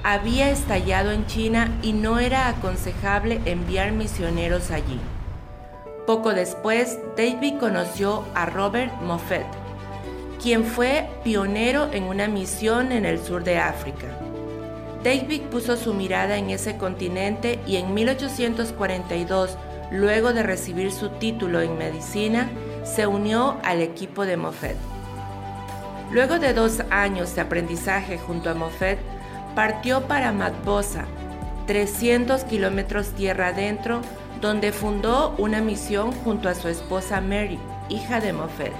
había 0.03 0.51
estallado 0.51 1.09
en 1.09 1.25
China 1.25 1.75
y 1.81 1.93
no 1.93 2.19
era 2.19 2.47
aconsejable 2.47 3.41
enviar 3.45 3.91
misioneros 3.91 4.69
allí. 4.69 4.99
Poco 6.05 6.35
después, 6.35 6.99
David 7.17 7.55
conoció 7.59 8.23
a 8.35 8.45
Robert 8.45 8.93
Moffat, 9.01 9.64
quien 10.41 10.63
fue 10.63 11.09
pionero 11.23 11.91
en 11.91 12.03
una 12.03 12.27
misión 12.27 12.91
en 12.91 13.05
el 13.05 13.19
sur 13.19 13.43
de 13.43 13.57
África. 13.57 14.07
David 15.03 15.41
puso 15.51 15.77
su 15.77 15.93
mirada 15.93 16.37
en 16.37 16.49
ese 16.49 16.77
continente 16.77 17.59
y 17.67 17.75
en 17.75 17.93
1842, 17.93 19.57
luego 19.91 20.33
de 20.33 20.41
recibir 20.41 20.91
su 20.91 21.09
título 21.09 21.61
en 21.61 21.77
medicina, 21.77 22.49
se 22.83 23.05
unió 23.05 23.57
al 23.63 23.81
equipo 23.81 24.25
de 24.25 24.37
Moffat. 24.37 24.75
Luego 26.11 26.39
de 26.39 26.53
dos 26.53 26.81
años 26.89 27.35
de 27.35 27.41
aprendizaje 27.41 28.17
junto 28.17 28.49
a 28.49 28.53
Moffat, 28.53 28.97
partió 29.55 30.07
para 30.07 30.31
Matbosa, 30.31 31.05
300 31.67 32.43
kilómetros 32.43 33.09
tierra 33.09 33.47
adentro, 33.47 34.01
donde 34.41 34.71
fundó 34.71 35.35
una 35.37 35.61
misión 35.61 36.11
junto 36.11 36.49
a 36.49 36.55
su 36.55 36.67
esposa 36.67 37.21
Mary, 37.21 37.59
hija 37.89 38.19
de 38.19 38.33
Moffat. 38.33 38.73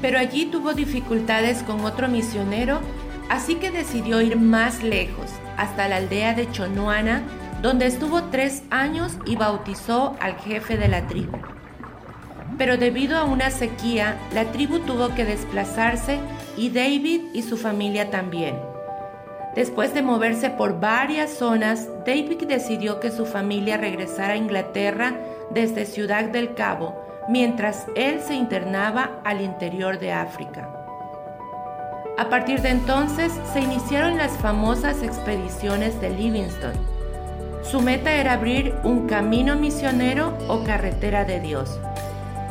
Pero 0.00 0.18
allí 0.18 0.46
tuvo 0.46 0.72
dificultades 0.72 1.62
con 1.62 1.80
otro 1.80 2.08
misionero, 2.08 2.80
así 3.28 3.56
que 3.56 3.70
decidió 3.70 4.20
ir 4.20 4.36
más 4.36 4.82
lejos, 4.82 5.30
hasta 5.56 5.88
la 5.88 5.96
aldea 5.96 6.34
de 6.34 6.50
Chonuana, 6.50 7.22
donde 7.62 7.86
estuvo 7.86 8.24
tres 8.24 8.62
años 8.70 9.16
y 9.24 9.36
bautizó 9.36 10.14
al 10.20 10.36
jefe 10.36 10.76
de 10.76 10.88
la 10.88 11.06
tribu 11.06 11.38
pero 12.58 12.76
debido 12.76 13.16
a 13.16 13.24
una 13.24 13.50
sequía, 13.50 14.16
la 14.32 14.46
tribu 14.46 14.78
tuvo 14.80 15.14
que 15.14 15.24
desplazarse 15.24 16.18
y 16.56 16.70
David 16.70 17.22
y 17.34 17.42
su 17.42 17.56
familia 17.56 18.10
también. 18.10 18.56
Después 19.54 19.94
de 19.94 20.02
moverse 20.02 20.50
por 20.50 20.80
varias 20.80 21.30
zonas, 21.30 21.88
David 22.06 22.44
decidió 22.46 23.00
que 23.00 23.10
su 23.10 23.26
familia 23.26 23.76
regresara 23.76 24.34
a 24.34 24.36
Inglaterra 24.36 25.16
desde 25.50 25.86
Ciudad 25.86 26.24
del 26.24 26.54
Cabo, 26.54 27.05
mientras 27.28 27.86
él 27.94 28.20
se 28.20 28.34
internaba 28.34 29.10
al 29.24 29.40
interior 29.40 29.98
de 29.98 30.12
África. 30.12 30.68
A 32.18 32.28
partir 32.28 32.62
de 32.62 32.70
entonces 32.70 33.32
se 33.52 33.60
iniciaron 33.60 34.16
las 34.16 34.32
famosas 34.38 35.02
expediciones 35.02 36.00
de 36.00 36.10
Livingstone. 36.10 36.78
Su 37.62 37.80
meta 37.80 38.14
era 38.14 38.34
abrir 38.34 38.74
un 38.84 39.06
camino 39.06 39.56
misionero 39.56 40.36
o 40.48 40.64
carretera 40.64 41.24
de 41.24 41.40
Dios 41.40 41.78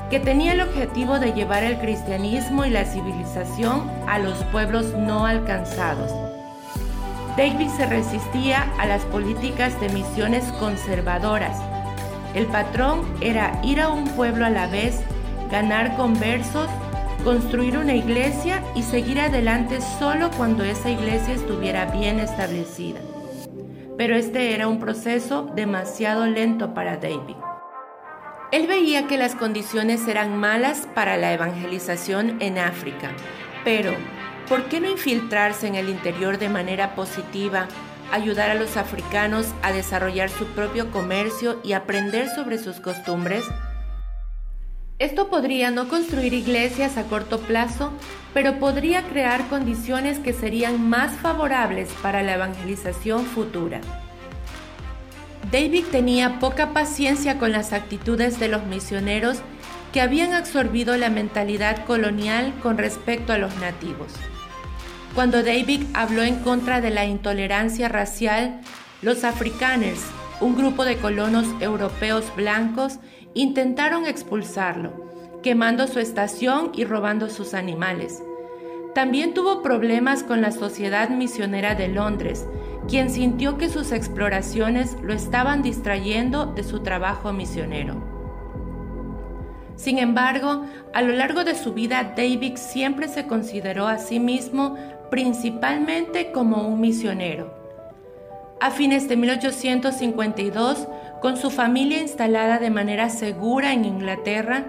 que 0.09 0.19
tenía 0.19 0.53
el 0.53 0.61
objetivo 0.61 1.19
de 1.19 1.33
llevar 1.33 1.63
el 1.63 1.79
cristianismo 1.79 2.65
y 2.65 2.69
la 2.69 2.85
civilización 2.85 3.89
a 4.07 4.19
los 4.19 4.43
pueblos 4.45 4.93
no 4.93 5.25
alcanzados. 5.25 6.11
David 7.35 7.69
se 7.75 7.85
resistía 7.87 8.71
a 8.79 8.85
las 8.85 9.03
políticas 9.05 9.79
de 9.81 9.89
misiones 9.89 10.45
conservadoras. 10.53 11.57
El 12.35 12.47
patrón 12.47 13.05
era 13.21 13.61
ir 13.63 13.79
a 13.79 13.87
un 13.87 14.03
pueblo 14.09 14.45
a 14.45 14.49
la 14.49 14.67
vez, 14.67 14.99
ganar 15.49 15.95
conversos, 15.95 16.67
construir 17.23 17.77
una 17.77 17.95
iglesia 17.95 18.61
y 18.75 18.83
seguir 18.83 19.21
adelante 19.21 19.79
solo 19.99 20.29
cuando 20.35 20.65
esa 20.65 20.89
iglesia 20.89 21.33
estuviera 21.33 21.85
bien 21.85 22.19
establecida. 22.19 22.99
Pero 23.97 24.17
este 24.17 24.53
era 24.53 24.67
un 24.67 24.81
proceso 24.81 25.49
demasiado 25.55 26.25
lento 26.25 26.73
para 26.73 26.97
David. 26.97 27.37
Él 28.51 28.67
veía 28.67 29.07
que 29.07 29.17
las 29.17 29.33
condiciones 29.33 30.05
eran 30.05 30.35
malas 30.35 30.89
para 30.93 31.15
la 31.15 31.31
evangelización 31.31 32.41
en 32.41 32.57
África, 32.57 33.11
pero 33.63 33.93
¿por 34.49 34.65
qué 34.65 34.81
no 34.81 34.89
infiltrarse 34.89 35.67
en 35.67 35.75
el 35.75 35.87
interior 35.87 36.37
de 36.37 36.49
manera 36.49 36.95
positiva, 36.95 37.69
ayudar 38.15 38.49
a 38.49 38.55
los 38.55 38.77
africanos 38.77 39.47
a 39.61 39.71
desarrollar 39.71 40.29
su 40.29 40.45
propio 40.47 40.91
comercio 40.91 41.59
y 41.63 41.73
aprender 41.73 42.29
sobre 42.29 42.57
sus 42.57 42.79
costumbres? 42.79 43.43
Esto 44.97 45.29
podría 45.29 45.71
no 45.71 45.89
construir 45.89 46.33
iglesias 46.33 46.97
a 46.97 47.03
corto 47.03 47.39
plazo, 47.39 47.91
pero 48.33 48.59
podría 48.59 49.03
crear 49.03 49.47
condiciones 49.49 50.19
que 50.19 50.31
serían 50.31 50.89
más 50.89 51.11
favorables 51.11 51.89
para 52.01 52.23
la 52.23 52.35
evangelización 52.35 53.25
futura. 53.25 53.81
David 55.51 55.85
tenía 55.91 56.39
poca 56.39 56.73
paciencia 56.73 57.37
con 57.37 57.51
las 57.51 57.73
actitudes 57.73 58.39
de 58.39 58.47
los 58.47 58.65
misioneros 58.65 59.39
que 59.91 60.01
habían 60.01 60.33
absorbido 60.33 60.97
la 60.97 61.09
mentalidad 61.09 61.85
colonial 61.85 62.53
con 62.63 62.77
respecto 62.77 63.33
a 63.33 63.37
los 63.37 63.55
nativos. 63.57 64.11
Cuando 65.15 65.43
David 65.43 65.83
habló 65.93 66.23
en 66.23 66.35
contra 66.39 66.81
de 66.81 66.89
la 66.89 67.05
intolerancia 67.05 67.87
racial, 67.87 68.59
los 69.01 69.23
afrikaners, 69.23 70.05
un 70.41 70.57
grupo 70.57 70.83
de 70.83 70.97
colonos 70.97 71.47
europeos 71.61 72.25
blancos, 72.35 72.99
intentaron 73.33 74.07
expulsarlo, 74.07 75.39
quemando 75.41 75.87
su 75.87 75.99
estación 75.99 76.71
y 76.73 76.83
robando 76.83 77.29
sus 77.29 77.53
animales. 77.53 78.21
También 78.93 79.33
tuvo 79.33 79.61
problemas 79.61 80.21
con 80.21 80.41
la 80.41 80.51
Sociedad 80.51 81.07
Misionera 81.07 81.75
de 81.75 81.87
Londres, 81.87 82.45
quien 82.89 83.09
sintió 83.09 83.57
que 83.57 83.69
sus 83.69 83.93
exploraciones 83.93 84.97
lo 85.01 85.13
estaban 85.13 85.61
distrayendo 85.61 86.47
de 86.47 86.63
su 86.63 86.81
trabajo 86.81 87.31
misionero. 87.31 88.15
Sin 89.77 89.97
embargo, 89.97 90.65
a 90.93 91.01
lo 91.01 91.13
largo 91.13 91.43
de 91.43 91.55
su 91.55 91.73
vida, 91.73 92.13
David 92.15 92.55
siempre 92.55 93.07
se 93.09 93.27
consideró 93.27 93.87
a 93.87 93.97
sí 93.97 94.19
mismo 94.19 94.77
principalmente 95.09 96.31
como 96.31 96.67
un 96.67 96.81
misionero. 96.81 97.53
A 98.61 98.71
fines 98.71 99.07
de 99.07 99.17
1852, 99.17 100.87
con 101.21 101.37
su 101.37 101.49
familia 101.49 101.99
instalada 101.99 102.59
de 102.59 102.69
manera 102.69 103.09
segura 103.09 103.73
en 103.73 103.85
Inglaterra, 103.85 104.65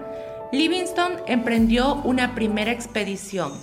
Livingstone 0.51 1.17
emprendió 1.27 1.95
una 2.03 2.35
primera 2.35 2.71
expedición. 2.71 3.53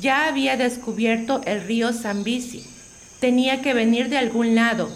Ya 0.00 0.26
había 0.26 0.56
descubierto 0.56 1.40
el 1.44 1.62
río 1.62 1.92
Zambezi. 1.92 2.64
Tenía 3.20 3.62
que 3.62 3.74
venir 3.74 4.08
de 4.08 4.18
algún 4.18 4.54
lado. 4.54 4.88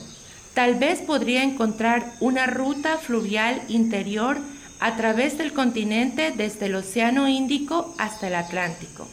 Tal 0.54 0.76
vez 0.76 1.00
podría 1.00 1.42
encontrar 1.42 2.12
una 2.21 2.47
ruta 2.47 2.97
fluvial 2.97 3.61
interior 3.68 4.38
a 4.80 4.97
través 4.97 5.38
del 5.38 5.52
continente 5.52 6.33
desde 6.37 6.66
el 6.66 6.76
Océano 6.76 7.28
Índico 7.28 7.95
hasta 7.99 8.28
el 8.28 8.35
Atlántico. 8.35 9.06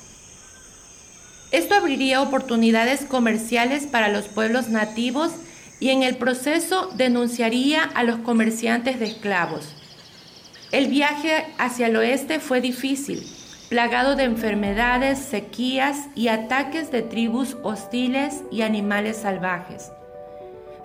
Esto 1.53 1.75
abriría 1.75 2.19
oportunidades 2.19 3.05
comerciales 3.05 3.86
para 3.86 4.07
los 4.07 4.25
pueblos 4.27 4.69
nativos 4.69 5.33
y 5.79 5.91
en 5.91 6.01
el 6.01 6.17
proceso 6.17 6.89
denunciaría 6.95 7.83
a 7.83 8.01
los 8.03 8.17
comerciantes 8.17 9.00
de 9.00 9.05
esclavos. 9.05 9.75
El 10.72 10.88
viaje 10.88 11.45
hacia 11.60 11.86
el 11.86 11.95
oeste 11.95 12.39
fue 12.39 12.60
difícil, 12.60 13.22
plagado 13.69 14.15
de 14.15 14.24
enfermedades, 14.24 15.19
sequías 15.19 16.07
y 16.15 16.29
ataques 16.29 16.89
de 16.89 17.03
tribus 17.03 17.55
hostiles 17.62 18.41
y 18.51 18.63
animales 18.63 19.17
salvajes. 19.17 19.91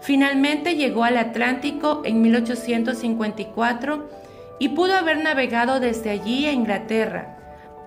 Finalmente 0.03 0.77
llegó 0.77 1.05
al 1.05 1.17
Atlántico 1.17 2.03
en 2.05 2.21
1854 2.21 4.11
y 4.59 4.69
pudo 4.69 4.97
haber 4.97 5.25
navegado 5.25 5.81
desde 5.81 6.11
allí 6.11 6.45
a 6.45 6.53
Inglaterra, 6.53 7.38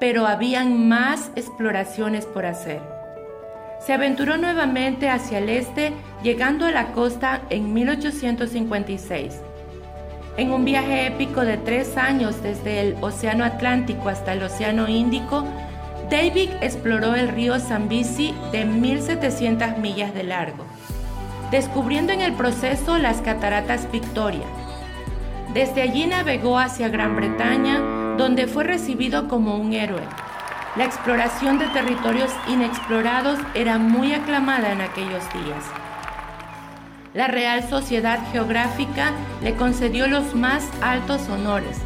pero 0.01 0.25
habían 0.25 0.89
más 0.89 1.29
exploraciones 1.35 2.25
por 2.25 2.47
hacer. 2.47 2.81
Se 3.85 3.93
aventuró 3.93 4.35
nuevamente 4.35 5.09
hacia 5.09 5.37
el 5.37 5.47
este, 5.47 5.93
llegando 6.23 6.65
a 6.65 6.71
la 6.71 6.87
costa 6.87 7.43
en 7.51 7.71
1856. 7.71 9.39
En 10.37 10.51
un 10.51 10.65
viaje 10.65 11.05
épico 11.05 11.41
de 11.41 11.57
tres 11.57 11.97
años 11.97 12.41
desde 12.41 12.81
el 12.81 12.95
Océano 13.01 13.43
Atlántico 13.43 14.09
hasta 14.09 14.33
el 14.33 14.41
Océano 14.41 14.87
Índico, 14.87 15.45
David 16.09 16.49
exploró 16.61 17.13
el 17.13 17.27
río 17.27 17.59
Zambezi 17.59 18.33
de 18.51 18.65
1.700 18.65 19.77
millas 19.77 20.15
de 20.15 20.23
largo, 20.23 20.65
descubriendo 21.51 22.11
en 22.11 22.21
el 22.21 22.33
proceso 22.33 22.97
las 22.97 23.21
cataratas 23.21 23.87
Victoria. 23.91 24.47
Desde 25.53 25.83
allí 25.83 26.07
navegó 26.07 26.57
hacia 26.57 26.89
Gran 26.89 27.15
Bretaña, 27.15 28.10
donde 28.21 28.45
fue 28.45 28.63
recibido 28.63 29.27
como 29.27 29.55
un 29.55 29.73
héroe. 29.73 30.03
La 30.75 30.85
exploración 30.85 31.57
de 31.57 31.65
territorios 31.69 32.29
inexplorados 32.47 33.39
era 33.55 33.79
muy 33.79 34.13
aclamada 34.13 34.71
en 34.71 34.79
aquellos 34.79 35.23
días. 35.33 35.65
La 37.15 37.25
Real 37.27 37.67
Sociedad 37.67 38.19
Geográfica 38.31 39.13
le 39.41 39.55
concedió 39.55 40.05
los 40.05 40.35
más 40.35 40.69
altos 40.83 41.27
honores. 41.29 41.79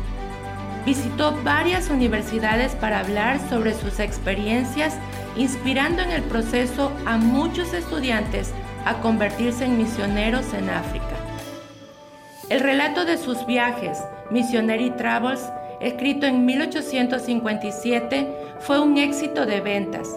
Visitó 0.86 1.42
varias 1.42 1.90
universidades 1.90 2.76
para 2.76 3.00
hablar 3.00 3.40
sobre 3.50 3.74
sus 3.74 4.02
experiencias, 4.02 4.98
inspirando 5.38 6.02
en 6.02 6.12
el 6.12 6.24
proceso 6.24 6.92
a 7.06 7.16
muchos 7.16 7.74
estudiantes 7.74 8.52
a 8.84 8.96
convertirse 8.96 9.64
en 9.64 9.78
misioneros 9.78 10.54
en 10.54 10.70
África. 10.70 11.16
El 12.50 12.60
relato 12.60 13.06
de 13.06 13.18
sus 13.18 13.46
viajes, 13.46 14.04
Missionary 14.30 14.92
Travels, 14.98 15.50
escrito 15.80 16.26
en 16.26 16.46
1857, 16.46 18.28
fue 18.60 18.80
un 18.80 18.98
éxito 18.98 19.46
de 19.46 19.62
ventas. 19.62 20.10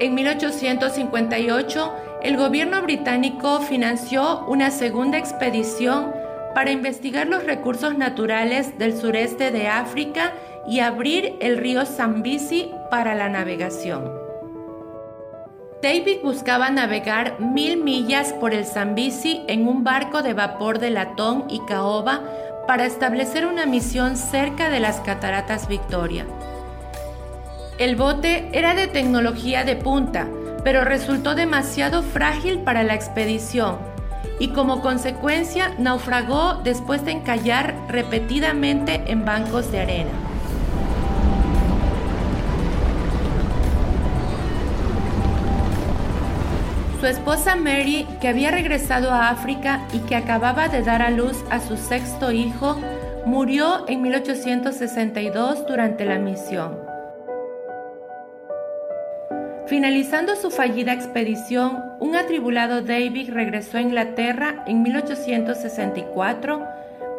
En 0.00 0.14
1858, 0.14 1.92
el 2.22 2.36
gobierno 2.36 2.82
británico 2.82 3.60
financió 3.60 4.46
una 4.46 4.70
segunda 4.70 5.18
expedición 5.18 6.12
para 6.54 6.70
investigar 6.70 7.26
los 7.26 7.44
recursos 7.44 7.96
naturales 7.96 8.78
del 8.78 8.96
sureste 8.96 9.50
de 9.50 9.68
África 9.68 10.32
y 10.66 10.80
abrir 10.80 11.36
el 11.40 11.58
río 11.58 11.84
Zambezi 11.84 12.70
para 12.90 13.14
la 13.14 13.28
navegación. 13.28 14.10
David 15.82 16.18
buscaba 16.22 16.70
navegar 16.70 17.40
mil 17.40 17.82
millas 17.82 18.34
por 18.34 18.52
el 18.52 18.66
Zambezi 18.66 19.42
en 19.48 19.66
un 19.66 19.82
barco 19.82 20.22
de 20.22 20.34
vapor 20.34 20.78
de 20.78 20.90
latón 20.90 21.46
y 21.48 21.60
caoba 21.60 22.22
para 22.70 22.86
establecer 22.86 23.46
una 23.46 23.66
misión 23.66 24.16
cerca 24.16 24.70
de 24.70 24.78
las 24.78 25.00
cataratas 25.00 25.66
Victoria. 25.66 26.24
El 27.78 27.96
bote 27.96 28.48
era 28.52 28.76
de 28.76 28.86
tecnología 28.86 29.64
de 29.64 29.74
punta, 29.74 30.28
pero 30.62 30.84
resultó 30.84 31.34
demasiado 31.34 32.04
frágil 32.04 32.60
para 32.60 32.84
la 32.84 32.94
expedición 32.94 33.76
y 34.38 34.50
como 34.50 34.82
consecuencia 34.82 35.74
naufragó 35.78 36.60
después 36.62 37.04
de 37.04 37.10
encallar 37.10 37.74
repetidamente 37.88 39.02
en 39.08 39.24
bancos 39.24 39.72
de 39.72 39.80
arena. 39.80 40.29
Su 47.00 47.06
esposa 47.06 47.56
Mary, 47.56 48.06
que 48.20 48.28
había 48.28 48.50
regresado 48.50 49.10
a 49.10 49.30
África 49.30 49.86
y 49.94 50.00
que 50.00 50.16
acababa 50.16 50.68
de 50.68 50.82
dar 50.82 51.00
a 51.00 51.08
luz 51.08 51.42
a 51.48 51.58
su 51.58 51.78
sexto 51.78 52.30
hijo, 52.30 52.78
murió 53.24 53.88
en 53.88 54.02
1862 54.02 55.66
durante 55.66 56.04
la 56.04 56.18
misión. 56.18 56.78
Finalizando 59.66 60.36
su 60.36 60.50
fallida 60.50 60.92
expedición, 60.92 61.82
un 62.00 62.16
atribulado 62.16 62.82
David 62.82 63.30
regresó 63.32 63.78
a 63.78 63.80
Inglaterra 63.80 64.62
en 64.66 64.82
1864, 64.82 66.66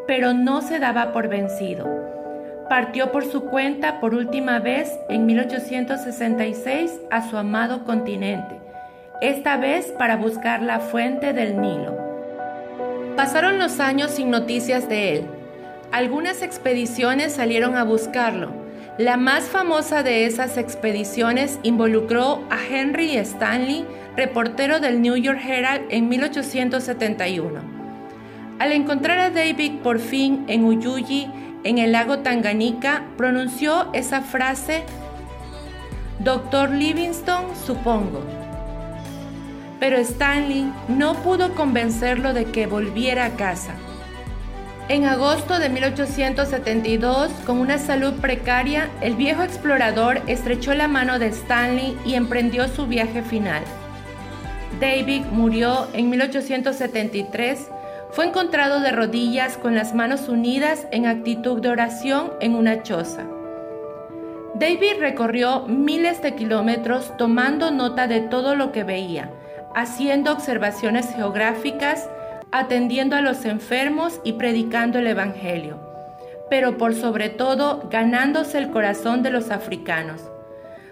pero 0.06 0.36
no 0.36 0.62
se 0.62 0.78
daba 0.78 1.12
por 1.12 1.28
vencido. 1.28 1.90
Partió 2.70 3.12
por 3.12 3.26
su 3.26 3.46
cuenta 3.46 4.00
por 4.00 4.14
última 4.14 4.60
vez 4.60 4.92
en 5.10 5.26
1866 5.26 7.00
a 7.10 7.28
su 7.28 7.36
amado 7.36 7.84
continente 7.84 8.62
esta 9.22 9.56
vez 9.56 9.94
para 10.00 10.18
buscar 10.18 10.64
la 10.64 10.80
fuente 10.80 11.32
del 11.32 11.62
Nilo. 11.62 11.96
Pasaron 13.16 13.60
los 13.60 13.80
años 13.80 14.10
sin 14.12 14.32
noticias 14.32 14.90
de 14.90 15.18
él. 15.18 15.26
Algunas 15.92 16.42
expediciones 16.42 17.34
salieron 17.34 17.78
a 17.78 17.84
buscarlo. 17.84 18.52
La 18.98 19.18
más 19.18 19.44
famosa 19.44 20.02
de 20.02 20.26
esas 20.26 20.58
expediciones 20.58 21.60
involucró 21.62 22.44
a 22.50 22.58
Henry 22.68 23.16
Stanley, 23.18 23.86
reportero 24.16 24.80
del 24.80 25.02
New 25.02 25.16
York 25.16 25.40
Herald 25.48 25.84
en 25.90 26.10
1871. 26.10 27.62
Al 28.58 28.72
encontrar 28.72 29.20
a 29.20 29.30
David 29.30 29.82
por 29.84 30.00
fin 30.00 30.46
en 30.48 30.66
Uyuyi, 30.66 31.30
en 31.64 31.78
el 31.78 31.92
lago 31.92 32.20
Tanganica, 32.20 33.04
pronunció 33.18 33.94
esa 33.94 34.22
frase, 34.22 34.84
Doctor 36.20 36.72
Livingstone, 36.72 37.56
supongo 37.66 38.41
pero 39.82 39.98
Stanley 39.98 40.72
no 40.90 41.16
pudo 41.24 41.56
convencerlo 41.56 42.36
de 42.36 42.46
que 42.46 42.68
volviera 42.68 43.26
a 43.26 43.32
casa. 43.32 43.74
En 44.90 45.06
agosto 45.06 45.58
de 45.58 45.70
1872, 45.70 47.32
con 47.48 47.58
una 47.58 47.80
salud 47.80 48.14
precaria, 48.22 48.92
el 49.02 49.16
viejo 49.16 49.42
explorador 49.42 50.22
estrechó 50.28 50.76
la 50.76 50.88
mano 50.88 51.18
de 51.18 51.30
Stanley 51.30 51.98
y 52.06 52.14
emprendió 52.14 52.68
su 52.68 52.86
viaje 52.86 53.24
final. 53.24 53.64
David 54.80 55.24
murió 55.32 55.88
en 55.94 56.12
1873. 56.12 57.68
Fue 58.12 58.28
encontrado 58.28 58.82
de 58.82 58.92
rodillas 58.92 59.58
con 59.58 59.74
las 59.74 59.96
manos 59.96 60.30
unidas 60.30 60.86
en 60.92 61.08
actitud 61.08 61.60
de 61.60 61.70
oración 61.70 62.34
en 62.40 62.54
una 62.54 62.84
choza. 62.84 63.26
David 64.54 65.00
recorrió 65.00 65.66
miles 65.66 66.22
de 66.22 66.36
kilómetros 66.36 67.18
tomando 67.18 67.72
nota 67.72 68.06
de 68.06 68.20
todo 68.20 68.54
lo 68.54 68.72
que 68.72 68.84
veía 68.84 69.32
haciendo 69.76 70.32
observaciones 70.32 71.14
geográficas, 71.14 72.10
atendiendo 72.52 73.16
a 73.16 73.22
los 73.22 73.46
enfermos 73.46 74.20
y 74.24 74.34
predicando 74.34 75.00
el 75.00 75.08
Evangelio, 75.08 75.80
pero 76.50 76.78
por 76.78 76.96
sobre 76.96 77.30
todo 77.30 77.88
ganándose 77.90 78.58
el 78.58 78.72
corazón 78.72 79.24
de 79.24 79.32
los 79.32 79.52
africanos. 79.52 80.22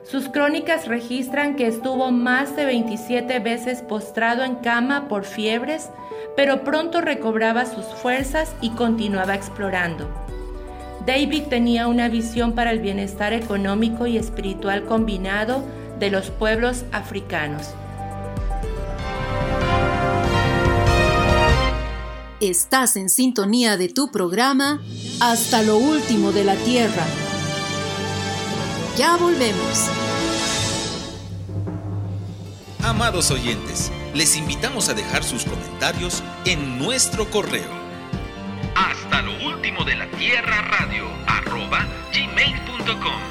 Sus 0.03 0.29
crónicas 0.29 0.87
registran 0.87 1.55
que 1.55 1.67
estuvo 1.67 2.11
más 2.11 2.55
de 2.55 2.65
27 2.65 3.39
veces 3.39 3.81
postrado 3.81 4.43
en 4.43 4.55
cama 4.55 5.07
por 5.07 5.23
fiebres, 5.23 5.91
pero 6.35 6.63
pronto 6.63 7.01
recobraba 7.01 7.65
sus 7.65 7.85
fuerzas 7.85 8.55
y 8.61 8.71
continuaba 8.71 9.35
explorando. 9.35 10.09
David 11.05 11.43
tenía 11.49 11.87
una 11.87 12.07
visión 12.07 12.53
para 12.53 12.71
el 12.71 12.79
bienestar 12.79 13.33
económico 13.33 14.07
y 14.07 14.17
espiritual 14.17 14.85
combinado 14.85 15.63
de 15.99 16.09
los 16.09 16.29
pueblos 16.31 16.85
africanos. 16.91 17.73
Estás 22.41 22.95
en 22.95 23.09
sintonía 23.09 23.75
de 23.75 23.89
tu 23.89 24.11
programa 24.11 24.81
Hasta 25.19 25.61
lo 25.61 25.75
último 25.75 26.31
de 26.31 26.45
la 26.45 26.55
Tierra. 26.55 27.05
Ya 28.97 29.17
volvemos. 29.17 29.89
Amados 32.81 33.29
oyentes, 33.31 33.91
Les 34.13 34.37
invitamos 34.37 34.87
a 34.87 34.93
dejar 34.93 35.25
sus 35.25 35.43
comentarios 35.43 36.23
en 36.45 36.79
nuestro 36.79 37.29
correo. 37.29 37.69
Hasta 38.73 39.21
lo 39.21 39.33
último 39.45 39.83
de 39.83 39.95
la 39.95 40.09
tierra 40.11 40.61
radio 40.61 41.09
arroba 41.27 41.85
gmail.com. 42.13 43.21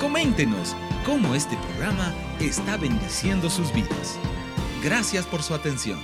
Coméntenos 0.00 0.76
cómo 1.04 1.34
este 1.34 1.56
programa 1.56 2.14
está 2.38 2.76
bendiciendo 2.76 3.50
sus 3.50 3.72
vidas. 3.72 4.16
Gracias 4.82 5.26
por 5.26 5.42
su 5.42 5.54
atención. 5.54 5.98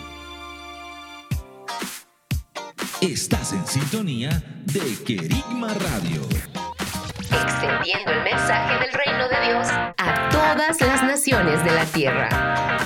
Estás 3.01 3.53
en 3.53 3.67
sintonía 3.67 4.43
de 4.67 5.03
Querigma 5.03 5.69
Radio. 5.69 6.21
Extendiendo 7.31 8.13
el 8.13 8.23
mensaje 8.23 8.79
del 8.85 8.93
reino 8.93 9.29
de 9.29 9.47
Dios 9.47 9.69
a 9.97 10.29
todas 10.31 10.79
las 10.81 11.03
naciones 11.03 11.65
de 11.65 11.71
la 11.73 11.85
tierra. 11.87 12.77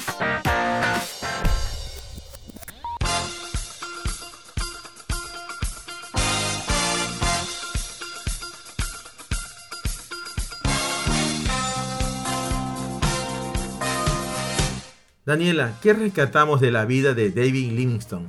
Daniela, 15.31 15.79
¿qué 15.81 15.93
rescatamos 15.93 16.61
de 16.61 16.73
la 16.73 16.87
vida 16.87 17.15
de 17.15 17.31
David 17.31 17.71
Livingstone? 17.71 18.27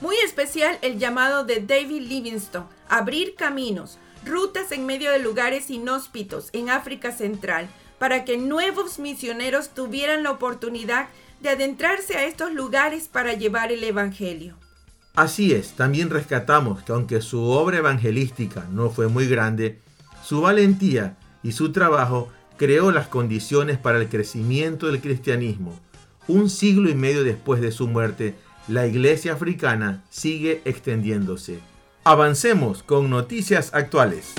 Muy 0.00 0.16
especial 0.24 0.78
el 0.80 0.98
llamado 0.98 1.44
de 1.44 1.60
David 1.60 2.08
Livingstone, 2.08 2.64
abrir 2.88 3.34
caminos, 3.34 3.98
rutas 4.24 4.72
en 4.72 4.86
medio 4.86 5.10
de 5.10 5.18
lugares 5.18 5.68
inhóspitos 5.68 6.48
en 6.54 6.70
África 6.70 7.12
Central, 7.12 7.68
para 7.98 8.24
que 8.24 8.38
nuevos 8.38 8.98
misioneros 8.98 9.74
tuvieran 9.74 10.22
la 10.22 10.30
oportunidad 10.30 11.10
de 11.42 11.50
adentrarse 11.50 12.16
a 12.16 12.24
estos 12.24 12.54
lugares 12.54 13.08
para 13.08 13.34
llevar 13.34 13.70
el 13.70 13.84
Evangelio. 13.84 14.56
Así 15.14 15.52
es, 15.52 15.72
también 15.72 16.08
rescatamos 16.08 16.82
que 16.84 16.92
aunque 16.92 17.20
su 17.20 17.42
obra 17.42 17.76
evangelística 17.76 18.66
no 18.70 18.88
fue 18.88 19.08
muy 19.08 19.28
grande, 19.28 19.78
su 20.24 20.40
valentía 20.40 21.18
y 21.42 21.52
su 21.52 21.70
trabajo 21.70 22.30
creó 22.62 22.92
las 22.92 23.08
condiciones 23.08 23.76
para 23.76 23.98
el 23.98 24.08
crecimiento 24.08 24.86
del 24.86 25.00
cristianismo. 25.00 25.76
Un 26.28 26.48
siglo 26.48 26.88
y 26.88 26.94
medio 26.94 27.24
después 27.24 27.60
de 27.60 27.72
su 27.72 27.88
muerte, 27.88 28.36
la 28.68 28.86
iglesia 28.86 29.32
africana 29.32 30.04
sigue 30.10 30.62
extendiéndose. 30.64 31.58
Avancemos 32.04 32.84
con 32.84 33.10
noticias 33.10 33.74
actuales. 33.74 34.32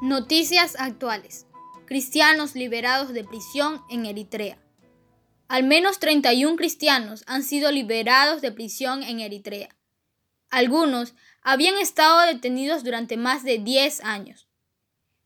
Noticias 0.00 0.76
actuales. 0.78 1.48
Cristianos 1.86 2.54
liberados 2.54 3.12
de 3.12 3.24
prisión 3.24 3.82
en 3.90 4.06
Eritrea. 4.06 4.58
Al 5.48 5.64
menos 5.64 5.98
31 5.98 6.54
cristianos 6.54 7.24
han 7.26 7.42
sido 7.42 7.72
liberados 7.72 8.42
de 8.42 8.52
prisión 8.52 9.02
en 9.02 9.18
Eritrea. 9.18 9.70
Algunos 10.50 11.14
habían 11.42 11.76
estado 11.78 12.26
detenidos 12.26 12.84
durante 12.84 13.16
más 13.16 13.44
de 13.44 13.58
10 13.58 14.02
años. 14.04 14.48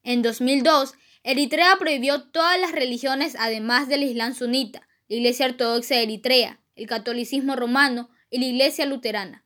En 0.03 0.23
2002, 0.23 0.95
Eritrea 1.23 1.77
prohibió 1.79 2.25
todas 2.25 2.59
las 2.61 2.73
religiones 2.73 3.37
además 3.39 3.89
del 3.89 4.03
Islam 4.03 4.35
sunita, 4.35 4.89
la 5.09 5.17
Iglesia 5.17 5.47
Ortodoxa 5.47 5.95
de 5.95 6.03
Eritrea, 6.03 6.61
el 6.75 6.87
catolicismo 6.87 7.55
romano 7.55 8.11
y 8.31 8.39
la 8.39 8.47
Iglesia 8.47 8.87
luterana. 8.87 9.45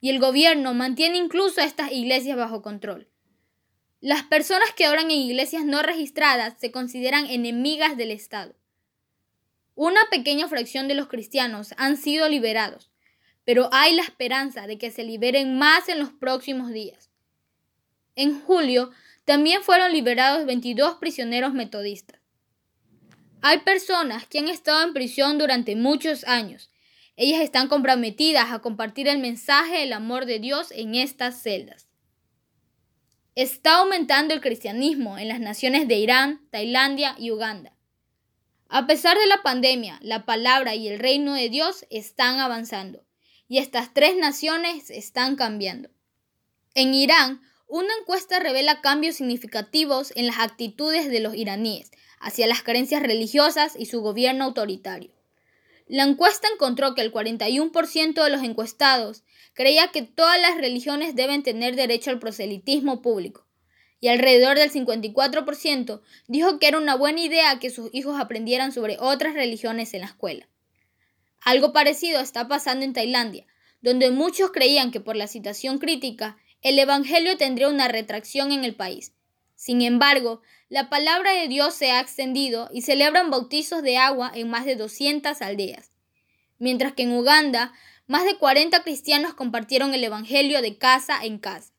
Y 0.00 0.10
el 0.10 0.18
gobierno 0.18 0.74
mantiene 0.74 1.16
incluso 1.16 1.62
a 1.62 1.64
estas 1.64 1.90
iglesias 1.90 2.36
bajo 2.36 2.60
control. 2.60 3.08
Las 4.00 4.22
personas 4.24 4.70
que 4.76 4.88
oran 4.88 5.06
en 5.06 5.12
iglesias 5.12 5.64
no 5.64 5.82
registradas 5.82 6.54
se 6.58 6.70
consideran 6.70 7.24
enemigas 7.26 7.96
del 7.96 8.10
Estado. 8.10 8.54
Una 9.74 10.00
pequeña 10.10 10.46
fracción 10.46 10.88
de 10.88 10.94
los 10.94 11.08
cristianos 11.08 11.72
han 11.78 11.96
sido 11.96 12.28
liberados, 12.28 12.90
pero 13.44 13.68
hay 13.72 13.94
la 13.94 14.02
esperanza 14.02 14.66
de 14.66 14.78
que 14.78 14.90
se 14.90 15.04
liberen 15.04 15.58
más 15.58 15.88
en 15.88 15.98
los 15.98 16.10
próximos 16.10 16.72
días. 16.72 17.10
En 18.16 18.40
julio 18.40 18.90
también 19.24 19.62
fueron 19.62 19.92
liberados 19.92 20.46
22 20.46 20.96
prisioneros 20.96 21.52
metodistas. 21.52 22.20
Hay 23.42 23.58
personas 23.58 24.26
que 24.26 24.38
han 24.38 24.48
estado 24.48 24.82
en 24.82 24.94
prisión 24.94 25.38
durante 25.38 25.76
muchos 25.76 26.24
años. 26.24 26.70
Ellas 27.16 27.42
están 27.42 27.68
comprometidas 27.68 28.50
a 28.50 28.60
compartir 28.60 29.06
el 29.06 29.18
mensaje 29.18 29.80
del 29.80 29.92
amor 29.92 30.24
de 30.24 30.38
Dios 30.38 30.72
en 30.72 30.94
estas 30.94 31.42
celdas. 31.42 31.88
Está 33.34 33.78
aumentando 33.78 34.32
el 34.32 34.40
cristianismo 34.40 35.18
en 35.18 35.28
las 35.28 35.40
naciones 35.40 35.88
de 35.88 35.96
Irán, 35.96 36.40
Tailandia 36.50 37.14
y 37.18 37.30
Uganda. 37.32 37.76
A 38.68 38.86
pesar 38.86 39.18
de 39.18 39.26
la 39.26 39.42
pandemia, 39.42 39.98
la 40.02 40.24
palabra 40.24 40.74
y 40.74 40.88
el 40.88 40.98
reino 40.98 41.34
de 41.34 41.48
Dios 41.50 41.84
están 41.90 42.38
avanzando 42.38 43.03
y 43.48 43.58
estas 43.58 43.92
tres 43.92 44.16
naciones 44.16 44.90
están 44.90 45.36
cambiando. 45.36 45.90
En 46.74 46.94
Irán, 46.94 47.40
una 47.66 47.92
encuesta 48.00 48.40
revela 48.40 48.80
cambios 48.80 49.16
significativos 49.16 50.12
en 50.16 50.26
las 50.26 50.38
actitudes 50.38 51.08
de 51.10 51.20
los 51.20 51.34
iraníes 51.34 51.90
hacia 52.20 52.46
las 52.46 52.62
creencias 52.62 53.02
religiosas 53.02 53.74
y 53.78 53.86
su 53.86 54.00
gobierno 54.00 54.44
autoritario. 54.44 55.10
La 55.86 56.04
encuesta 56.04 56.48
encontró 56.48 56.94
que 56.94 57.02
el 57.02 57.12
41% 57.12 58.24
de 58.24 58.30
los 58.30 58.42
encuestados 58.42 59.22
creía 59.52 59.88
que 59.88 60.02
todas 60.02 60.40
las 60.40 60.56
religiones 60.56 61.14
deben 61.14 61.42
tener 61.42 61.76
derecho 61.76 62.10
al 62.10 62.18
proselitismo 62.18 63.02
público, 63.02 63.46
y 64.00 64.08
alrededor 64.08 64.58
del 64.58 64.70
54% 64.70 66.00
dijo 66.26 66.58
que 66.58 66.68
era 66.68 66.78
una 66.78 66.94
buena 66.94 67.20
idea 67.20 67.58
que 67.58 67.70
sus 67.70 67.90
hijos 67.94 68.18
aprendieran 68.18 68.72
sobre 68.72 68.98
otras 68.98 69.34
religiones 69.34 69.94
en 69.94 70.00
la 70.00 70.06
escuela. 70.06 70.48
Algo 71.44 71.74
parecido 71.74 72.20
está 72.20 72.48
pasando 72.48 72.86
en 72.86 72.94
Tailandia, 72.94 73.44
donde 73.82 74.10
muchos 74.10 74.50
creían 74.50 74.90
que 74.90 75.00
por 75.00 75.14
la 75.14 75.26
situación 75.26 75.78
crítica 75.78 76.38
el 76.62 76.78
Evangelio 76.78 77.36
tendría 77.36 77.68
una 77.68 77.86
retracción 77.86 78.50
en 78.50 78.64
el 78.64 78.74
país. 78.74 79.12
Sin 79.54 79.82
embargo, 79.82 80.40
la 80.70 80.88
palabra 80.88 81.32
de 81.32 81.46
Dios 81.46 81.74
se 81.74 81.90
ha 81.90 82.00
extendido 82.00 82.70
y 82.72 82.80
celebran 82.80 83.30
bautizos 83.30 83.82
de 83.82 83.98
agua 83.98 84.32
en 84.34 84.48
más 84.48 84.64
de 84.64 84.76
200 84.76 85.42
aldeas. 85.42 85.90
Mientras 86.58 86.94
que 86.94 87.02
en 87.02 87.12
Uganda, 87.12 87.74
más 88.06 88.24
de 88.24 88.38
40 88.38 88.82
cristianos 88.82 89.34
compartieron 89.34 89.92
el 89.92 90.02
Evangelio 90.02 90.62
de 90.62 90.78
casa 90.78 91.22
en 91.22 91.38
casa. 91.38 91.74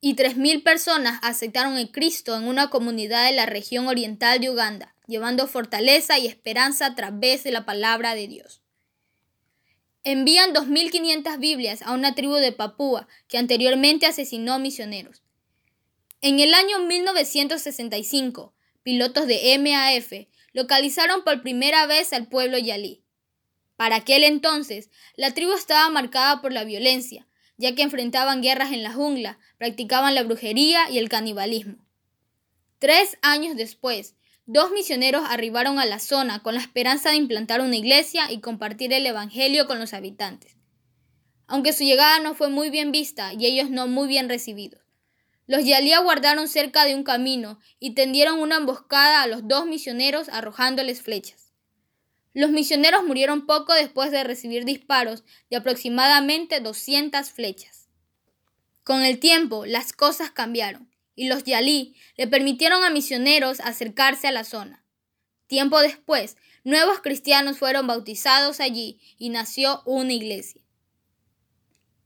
Y 0.00 0.14
3.000 0.14 0.62
personas 0.62 1.18
aceptaron 1.22 1.76
el 1.76 1.90
Cristo 1.90 2.36
en 2.36 2.46
una 2.46 2.70
comunidad 2.70 3.26
de 3.26 3.34
la 3.34 3.46
región 3.46 3.88
oriental 3.88 4.38
de 4.38 4.50
Uganda, 4.50 4.94
llevando 5.08 5.48
fortaleza 5.48 6.20
y 6.20 6.28
esperanza 6.28 6.86
a 6.86 6.94
través 6.94 7.42
de 7.42 7.50
la 7.50 7.64
palabra 7.64 8.14
de 8.14 8.28
Dios 8.28 8.62
envían 10.06 10.54
2.500 10.54 11.40
Biblias 11.40 11.82
a 11.82 11.92
una 11.92 12.14
tribu 12.14 12.34
de 12.34 12.52
Papúa 12.52 13.08
que 13.26 13.38
anteriormente 13.38 14.06
asesinó 14.06 14.60
misioneros. 14.60 15.20
En 16.20 16.38
el 16.38 16.54
año 16.54 16.78
1965, 16.78 18.54
pilotos 18.84 19.26
de 19.26 19.58
MAF 19.58 20.28
localizaron 20.52 21.24
por 21.24 21.42
primera 21.42 21.86
vez 21.86 22.12
al 22.12 22.28
pueblo 22.28 22.56
yalí. 22.56 23.02
Para 23.74 23.96
aquel 23.96 24.22
entonces, 24.22 24.90
la 25.16 25.34
tribu 25.34 25.52
estaba 25.54 25.90
marcada 25.90 26.40
por 26.40 26.52
la 26.52 26.62
violencia, 26.62 27.26
ya 27.56 27.74
que 27.74 27.82
enfrentaban 27.82 28.42
guerras 28.42 28.70
en 28.70 28.84
la 28.84 28.92
jungla, 28.92 29.40
practicaban 29.58 30.14
la 30.14 30.22
brujería 30.22 30.88
y 30.88 30.98
el 30.98 31.08
canibalismo. 31.08 31.84
Tres 32.78 33.18
años 33.22 33.56
después, 33.56 34.14
Dos 34.48 34.70
misioneros 34.70 35.24
arribaron 35.28 35.80
a 35.80 35.86
la 35.86 35.98
zona 35.98 36.40
con 36.40 36.54
la 36.54 36.60
esperanza 36.60 37.10
de 37.10 37.16
implantar 37.16 37.60
una 37.60 37.74
iglesia 37.74 38.30
y 38.30 38.40
compartir 38.40 38.92
el 38.92 39.04
Evangelio 39.04 39.66
con 39.66 39.80
los 39.80 39.92
habitantes. 39.92 40.56
Aunque 41.48 41.72
su 41.72 41.82
llegada 41.82 42.20
no 42.20 42.32
fue 42.36 42.48
muy 42.48 42.70
bien 42.70 42.92
vista 42.92 43.32
y 43.34 43.44
ellos 43.46 43.70
no 43.70 43.88
muy 43.88 44.06
bien 44.06 44.28
recibidos. 44.28 44.80
Los 45.48 45.64
Yalí 45.64 45.92
aguardaron 45.92 46.46
cerca 46.46 46.84
de 46.84 46.94
un 46.94 47.02
camino 47.02 47.58
y 47.80 47.94
tendieron 47.94 48.38
una 48.38 48.56
emboscada 48.56 49.22
a 49.22 49.26
los 49.26 49.48
dos 49.48 49.66
misioneros 49.66 50.28
arrojándoles 50.28 51.02
flechas. 51.02 51.52
Los 52.32 52.50
misioneros 52.50 53.02
murieron 53.02 53.46
poco 53.46 53.74
después 53.74 54.12
de 54.12 54.22
recibir 54.22 54.64
disparos 54.64 55.24
de 55.50 55.56
aproximadamente 55.56 56.60
200 56.60 57.30
flechas. 57.30 57.88
Con 58.84 59.02
el 59.02 59.18
tiempo, 59.18 59.66
las 59.66 59.92
cosas 59.92 60.30
cambiaron 60.30 60.88
y 61.16 61.28
los 61.28 61.42
Yalí 61.44 61.96
le 62.16 62.28
permitieron 62.28 62.84
a 62.84 62.90
misioneros 62.90 63.58
acercarse 63.60 64.28
a 64.28 64.32
la 64.32 64.44
zona. 64.44 64.84
Tiempo 65.48 65.80
después, 65.80 66.36
nuevos 66.62 67.00
cristianos 67.00 67.58
fueron 67.58 67.86
bautizados 67.86 68.60
allí 68.60 69.00
y 69.18 69.30
nació 69.30 69.82
una 69.86 70.12
iglesia. 70.12 70.62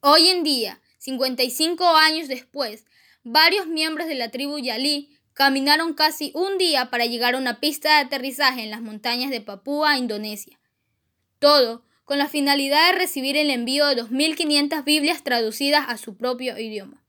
Hoy 0.01 0.29
en 0.29 0.45
día, 0.45 0.81
55 0.99 1.87
años 1.89 2.29
después, 2.29 2.87
varios 3.23 3.67
miembros 3.67 4.07
de 4.07 4.15
la 4.15 4.31
tribu 4.31 4.59
Yalí 4.59 5.11
caminaron 5.35 5.95
casi 5.95 6.33
un 6.35 6.59
día 6.59 6.91
para 6.91 7.07
llegar 7.07 7.35
a 7.35 7.39
una 7.39 7.61
pista 7.61 7.97
de 7.97 8.07
aterrizaje 8.07 8.63
en 8.63 8.71
las 8.71 8.81
montañas 8.81 9.31
de 9.31 9.41
Papúa, 9.41 9.99
Indonesia. 9.99 10.59
Todo 11.39 11.85
con 12.05 12.19
la 12.19 12.29
finalidad 12.29 12.93
de 12.93 12.99
recibir 12.99 13.37
el 13.37 13.51
envío 13.51 13.87
de 13.87 14.03
2.500 14.03 14.85
Biblias 14.85 15.23
traducidas 15.23 15.85
a 15.89 15.97
su 15.97 16.17
propio 16.17 16.59
idioma. 16.59 17.03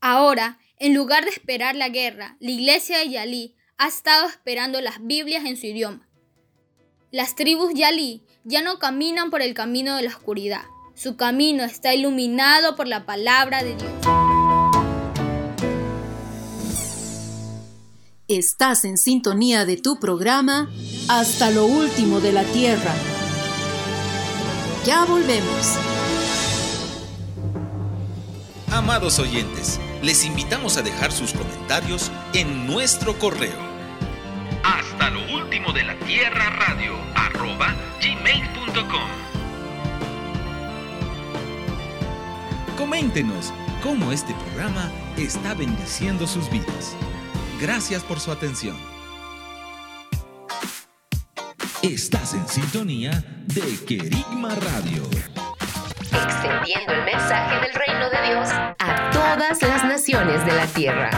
Ahora, 0.00 0.58
en 0.78 0.94
lugar 0.94 1.24
de 1.24 1.30
esperar 1.30 1.74
la 1.74 1.88
guerra, 1.88 2.36
la 2.40 2.50
iglesia 2.50 2.98
de 2.98 3.10
Yalí 3.10 3.54
ha 3.78 3.88
estado 3.88 4.26
esperando 4.26 4.80
las 4.80 5.04
Biblias 5.04 5.44
en 5.44 5.56
su 5.56 5.66
idioma. 5.66 6.08
Las 7.10 7.34
tribus 7.34 7.72
Yalí 7.74 8.22
ya 8.44 8.62
no 8.62 8.78
caminan 8.78 9.30
por 9.30 9.42
el 9.42 9.54
camino 9.54 9.96
de 9.96 10.02
la 10.02 10.10
oscuridad, 10.10 10.62
su 10.94 11.16
camino 11.16 11.64
está 11.64 11.94
iluminado 11.94 12.76
por 12.76 12.86
la 12.86 13.06
palabra 13.06 13.62
de 13.62 13.76
Dios. 13.76 13.90
Estás 18.28 18.84
en 18.84 18.98
sintonía 18.98 19.64
de 19.64 19.76
tu 19.76 20.00
programa 20.00 20.68
Hasta 21.08 21.50
lo 21.50 21.64
último 21.64 22.20
de 22.20 22.32
la 22.32 22.42
Tierra. 22.42 22.92
Ya 24.84 25.04
volvemos. 25.04 25.76
Amados 28.72 29.18
oyentes, 29.20 29.78
les 30.06 30.24
invitamos 30.24 30.76
a 30.76 30.82
dejar 30.82 31.10
sus 31.10 31.32
comentarios 31.32 32.12
en 32.32 32.64
nuestro 32.68 33.18
correo. 33.18 33.58
Hasta 34.62 35.10
lo 35.10 35.20
último 35.34 35.72
de 35.72 35.82
la 35.82 35.98
Tierra 35.98 36.48
Radio 36.50 36.94
arroba 37.16 37.74
gmail.com. 38.00 39.10
Coméntenos 42.78 43.52
cómo 43.82 44.12
este 44.12 44.32
programa 44.34 44.92
está 45.16 45.54
bendiciendo 45.54 46.28
sus 46.28 46.48
vidas. 46.50 46.94
Gracias 47.60 48.04
por 48.04 48.20
su 48.20 48.30
atención. 48.30 48.76
Estás 51.82 52.32
en 52.34 52.46
sintonía 52.46 53.24
de 53.46 53.84
Querigma 53.84 54.54
Radio. 54.54 55.02
Extendiendo 56.24 56.92
el 56.92 57.04
mensaje 57.04 57.60
del 57.60 57.74
reino 57.74 58.10
de 58.10 58.22
Dios 58.28 58.48
a 58.78 59.10
todas 59.12 59.62
las 59.62 59.84
naciones 59.84 60.44
de 60.44 60.52
la 60.52 60.66
tierra. 60.66 61.10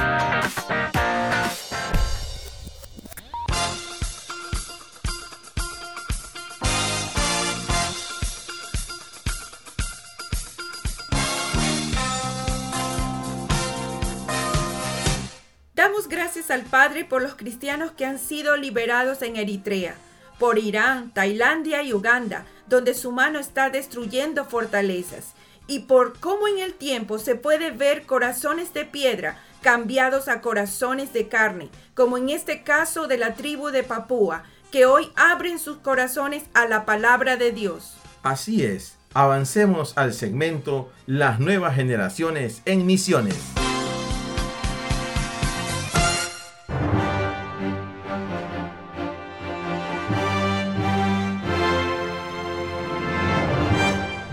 Damos 15.74 16.08
gracias 16.08 16.50
al 16.50 16.62
Padre 16.62 17.04
por 17.04 17.22
los 17.22 17.36
cristianos 17.36 17.92
que 17.92 18.04
han 18.04 18.18
sido 18.18 18.56
liberados 18.56 19.22
en 19.22 19.36
Eritrea, 19.36 19.94
por 20.38 20.58
Irán, 20.58 21.10
Tailandia 21.12 21.82
y 21.82 21.92
Uganda, 21.92 22.46
donde 22.68 22.94
su 22.94 23.12
mano 23.12 23.38
está 23.38 23.70
destruyendo 23.70 24.44
fortalezas, 24.44 25.34
y 25.66 25.80
por 25.80 26.18
cómo 26.18 26.48
en 26.48 26.58
el 26.58 26.74
tiempo 26.74 27.18
se 27.18 27.34
puede 27.34 27.70
ver 27.70 28.06
corazones 28.06 28.72
de 28.72 28.84
piedra 28.84 29.38
cambiados 29.62 30.28
a 30.28 30.40
corazones 30.40 31.12
de 31.12 31.28
carne, 31.28 31.68
como 31.94 32.16
en 32.16 32.30
este 32.30 32.62
caso 32.62 33.06
de 33.06 33.18
la 33.18 33.34
tribu 33.34 33.68
de 33.68 33.82
Papúa, 33.82 34.44
que 34.70 34.86
hoy 34.86 35.10
abren 35.16 35.58
sus 35.58 35.78
corazones 35.78 36.44
a 36.54 36.66
la 36.66 36.84
palabra 36.84 37.36
de 37.36 37.52
Dios. 37.52 37.96
Así 38.22 38.64
es, 38.64 38.96
avancemos 39.14 39.96
al 39.96 40.12
segmento 40.12 40.90
Las 41.06 41.40
nuevas 41.40 41.74
generaciones 41.74 42.62
en 42.64 42.86
misiones. 42.86 43.36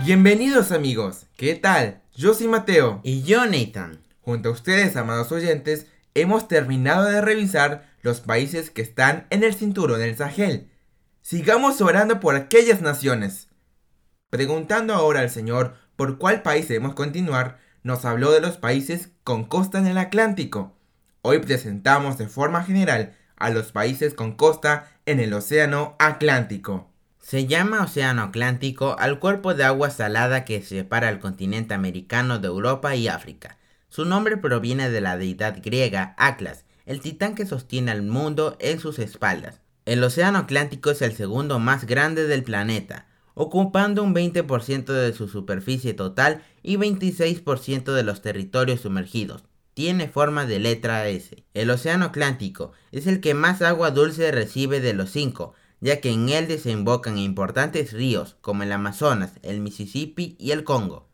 Bienvenidos 0.06 0.70
amigos, 0.70 1.26
¿qué 1.36 1.56
tal? 1.56 2.00
Yo 2.14 2.32
soy 2.32 2.46
Mateo 2.46 3.00
y 3.02 3.24
yo 3.24 3.44
Nathan. 3.44 4.04
Junto 4.20 4.50
a 4.50 4.52
ustedes, 4.52 4.94
amados 4.94 5.32
oyentes, 5.32 5.88
hemos 6.14 6.46
terminado 6.46 7.06
de 7.06 7.20
revisar 7.20 7.90
los 8.02 8.20
países 8.20 8.70
que 8.70 8.82
están 8.82 9.26
en 9.30 9.42
el 9.42 9.56
cinturón 9.56 9.98
del 9.98 10.16
Sahel. 10.16 10.70
Sigamos 11.22 11.80
orando 11.80 12.20
por 12.20 12.36
aquellas 12.36 12.82
naciones. 12.82 13.48
Preguntando 14.30 14.94
ahora 14.94 15.22
al 15.22 15.30
Señor 15.30 15.74
por 15.96 16.18
cuál 16.18 16.42
país 16.42 16.68
debemos 16.68 16.94
continuar, 16.94 17.58
nos 17.82 18.04
habló 18.04 18.30
de 18.30 18.40
los 18.40 18.58
países 18.58 19.08
con 19.24 19.42
costa 19.42 19.80
en 19.80 19.88
el 19.88 19.98
Atlántico. 19.98 20.76
Hoy 21.22 21.40
presentamos 21.40 22.16
de 22.16 22.28
forma 22.28 22.62
general 22.62 23.16
a 23.34 23.50
los 23.50 23.72
países 23.72 24.14
con 24.14 24.36
costa 24.36 24.88
en 25.04 25.18
el 25.18 25.32
Océano 25.32 25.96
Atlántico. 25.98 26.92
Se 27.26 27.48
llama 27.48 27.82
Océano 27.82 28.22
Atlántico 28.22 28.94
al 29.00 29.18
cuerpo 29.18 29.52
de 29.52 29.64
agua 29.64 29.90
salada 29.90 30.44
que 30.44 30.62
separa 30.62 31.08
el 31.08 31.18
continente 31.18 31.74
americano 31.74 32.38
de 32.38 32.46
Europa 32.46 32.94
y 32.94 33.08
África. 33.08 33.58
Su 33.88 34.04
nombre 34.04 34.36
proviene 34.36 34.90
de 34.90 35.00
la 35.00 35.16
deidad 35.16 35.58
griega 35.60 36.14
Atlas, 36.18 36.66
el 36.84 37.00
titán 37.00 37.34
que 37.34 37.44
sostiene 37.44 37.90
al 37.90 38.02
mundo 38.02 38.56
en 38.60 38.78
sus 38.78 39.00
espaldas. 39.00 39.60
El 39.86 40.04
Océano 40.04 40.38
Atlántico 40.38 40.92
es 40.92 41.02
el 41.02 41.16
segundo 41.16 41.58
más 41.58 41.84
grande 41.84 42.28
del 42.28 42.44
planeta, 42.44 43.08
ocupando 43.34 44.04
un 44.04 44.14
20% 44.14 44.84
de 44.84 45.12
su 45.12 45.26
superficie 45.26 45.94
total 45.94 46.44
y 46.62 46.76
26% 46.76 47.92
de 47.92 48.04
los 48.04 48.22
territorios 48.22 48.82
sumergidos. 48.82 49.42
Tiene 49.74 50.08
forma 50.08 50.46
de 50.46 50.60
letra 50.60 51.08
S. 51.08 51.42
El 51.54 51.70
Océano 51.70 52.04
Atlántico 52.04 52.70
es 52.92 53.08
el 53.08 53.20
que 53.20 53.34
más 53.34 53.62
agua 53.62 53.90
dulce 53.90 54.30
recibe 54.30 54.78
de 54.78 54.94
los 54.94 55.10
cinco, 55.10 55.54
ya 55.80 56.00
que 56.00 56.10
en 56.10 56.28
él 56.28 56.48
desembocan 56.48 57.18
importantes 57.18 57.92
ríos 57.92 58.36
como 58.40 58.62
el 58.62 58.72
Amazonas, 58.72 59.32
el 59.42 59.60
Mississippi 59.60 60.36
y 60.38 60.50
el 60.52 60.64
Congo. 60.64 61.08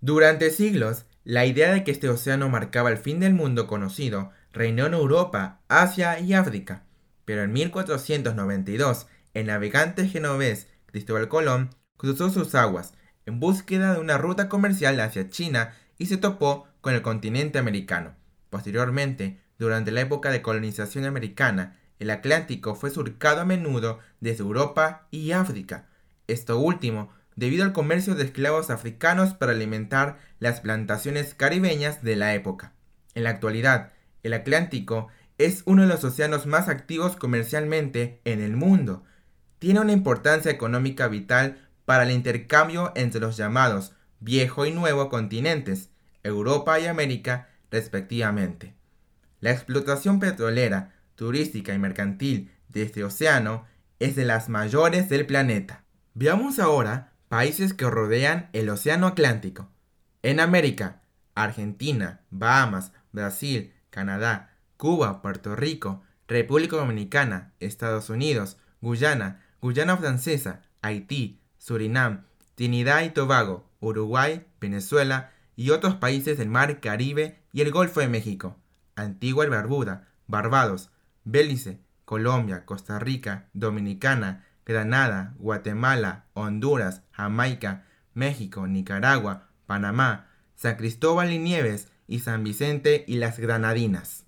Durante 0.00 0.50
siglos, 0.50 1.04
la 1.24 1.46
idea 1.46 1.72
de 1.72 1.84
que 1.84 1.90
este 1.90 2.08
océano 2.08 2.48
marcaba 2.48 2.90
el 2.90 2.98
fin 2.98 3.20
del 3.20 3.34
mundo 3.34 3.66
conocido 3.66 4.30
reinó 4.52 4.86
en 4.86 4.94
Europa, 4.94 5.60
Asia 5.68 6.20
y 6.20 6.34
África, 6.34 6.84
pero 7.24 7.42
en 7.42 7.52
1492 7.52 9.06
el 9.34 9.46
navegante 9.46 10.08
genovés 10.08 10.68
Cristóbal 10.86 11.28
Colón 11.28 11.70
cruzó 11.96 12.30
sus 12.30 12.54
aguas 12.54 12.94
en 13.26 13.40
búsqueda 13.40 13.94
de 13.94 14.00
una 14.00 14.16
ruta 14.16 14.48
comercial 14.48 14.98
hacia 15.00 15.28
China 15.28 15.74
y 15.98 16.06
se 16.06 16.16
topó 16.16 16.68
con 16.80 16.94
el 16.94 17.02
continente 17.02 17.58
americano. 17.58 18.14
Posteriormente, 18.48 19.40
durante 19.58 19.90
la 19.90 20.02
época 20.02 20.30
de 20.30 20.42
colonización 20.42 21.04
americana, 21.04 21.76
el 21.98 22.10
Atlántico 22.10 22.74
fue 22.74 22.90
surcado 22.90 23.40
a 23.40 23.44
menudo 23.44 23.98
desde 24.20 24.42
Europa 24.42 25.06
y 25.10 25.32
África. 25.32 25.86
Esto 26.26 26.58
último 26.58 27.10
debido 27.36 27.64
al 27.64 27.72
comercio 27.72 28.14
de 28.14 28.24
esclavos 28.24 28.70
africanos 28.70 29.34
para 29.34 29.52
alimentar 29.52 30.18
las 30.38 30.60
plantaciones 30.60 31.34
caribeñas 31.34 32.02
de 32.02 32.16
la 32.16 32.34
época. 32.34 32.72
En 33.14 33.24
la 33.24 33.30
actualidad, 33.30 33.92
el 34.22 34.32
Atlántico 34.32 35.08
es 35.38 35.62
uno 35.66 35.82
de 35.82 35.88
los 35.88 36.02
océanos 36.02 36.46
más 36.46 36.68
activos 36.68 37.16
comercialmente 37.16 38.20
en 38.24 38.40
el 38.40 38.56
mundo. 38.56 39.04
Tiene 39.58 39.80
una 39.80 39.92
importancia 39.92 40.50
económica 40.50 41.08
vital 41.08 41.68
para 41.84 42.04
el 42.04 42.10
intercambio 42.10 42.92
entre 42.94 43.20
los 43.20 43.36
llamados 43.36 43.92
viejo 44.20 44.64
y 44.64 44.72
nuevo 44.72 45.08
continentes, 45.08 45.90
Europa 46.22 46.80
y 46.80 46.86
América, 46.86 47.48
respectivamente. 47.70 48.74
La 49.40 49.50
explotación 49.50 50.18
petrolera 50.18 50.94
turística 51.16 51.74
y 51.74 51.78
mercantil 51.78 52.52
de 52.68 52.82
este 52.82 53.02
océano 53.02 53.64
es 53.98 54.14
de 54.14 54.24
las 54.24 54.48
mayores 54.48 55.08
del 55.08 55.26
planeta. 55.26 55.84
Veamos 56.14 56.58
ahora 56.58 57.12
países 57.28 57.74
que 57.74 57.90
rodean 57.90 58.48
el 58.52 58.68
Océano 58.68 59.08
Atlántico. 59.08 59.68
En 60.22 60.40
América, 60.40 61.02
Argentina, 61.34 62.20
Bahamas, 62.30 62.92
Brasil, 63.12 63.72
Canadá, 63.90 64.56
Cuba, 64.76 65.22
Puerto 65.22 65.56
Rico, 65.56 66.02
República 66.28 66.76
Dominicana, 66.76 67.52
Estados 67.60 68.10
Unidos, 68.10 68.58
Guyana, 68.80 69.42
Guyana 69.60 69.96
Francesa, 69.96 70.62
Haití, 70.82 71.40
Surinam, 71.58 72.24
Trinidad 72.54 73.02
y 73.02 73.10
Tobago, 73.10 73.68
Uruguay, 73.80 74.46
Venezuela 74.60 75.32
y 75.56 75.70
otros 75.70 75.96
países 75.96 76.38
del 76.38 76.48
Mar 76.48 76.80
Caribe 76.80 77.40
y 77.52 77.62
el 77.62 77.70
Golfo 77.70 78.00
de 78.00 78.08
México, 78.08 78.56
Antigua 78.94 79.46
y 79.46 79.48
Barbuda, 79.48 80.08
Barbados, 80.26 80.90
Belice, 81.26 81.80
Colombia, 82.04 82.64
Costa 82.64 83.00
Rica, 83.00 83.48
Dominicana, 83.52 84.46
Granada, 84.64 85.34
Guatemala, 85.38 86.24
Honduras, 86.34 87.02
Jamaica, 87.10 87.84
México, 88.14 88.66
Nicaragua, 88.68 89.48
Panamá, 89.66 90.28
San 90.54 90.76
Cristóbal 90.76 91.32
y 91.32 91.38
Nieves 91.38 91.88
y 92.06 92.20
San 92.20 92.44
Vicente 92.44 93.04
y 93.08 93.16
las 93.16 93.38
Granadinas. 93.38 94.24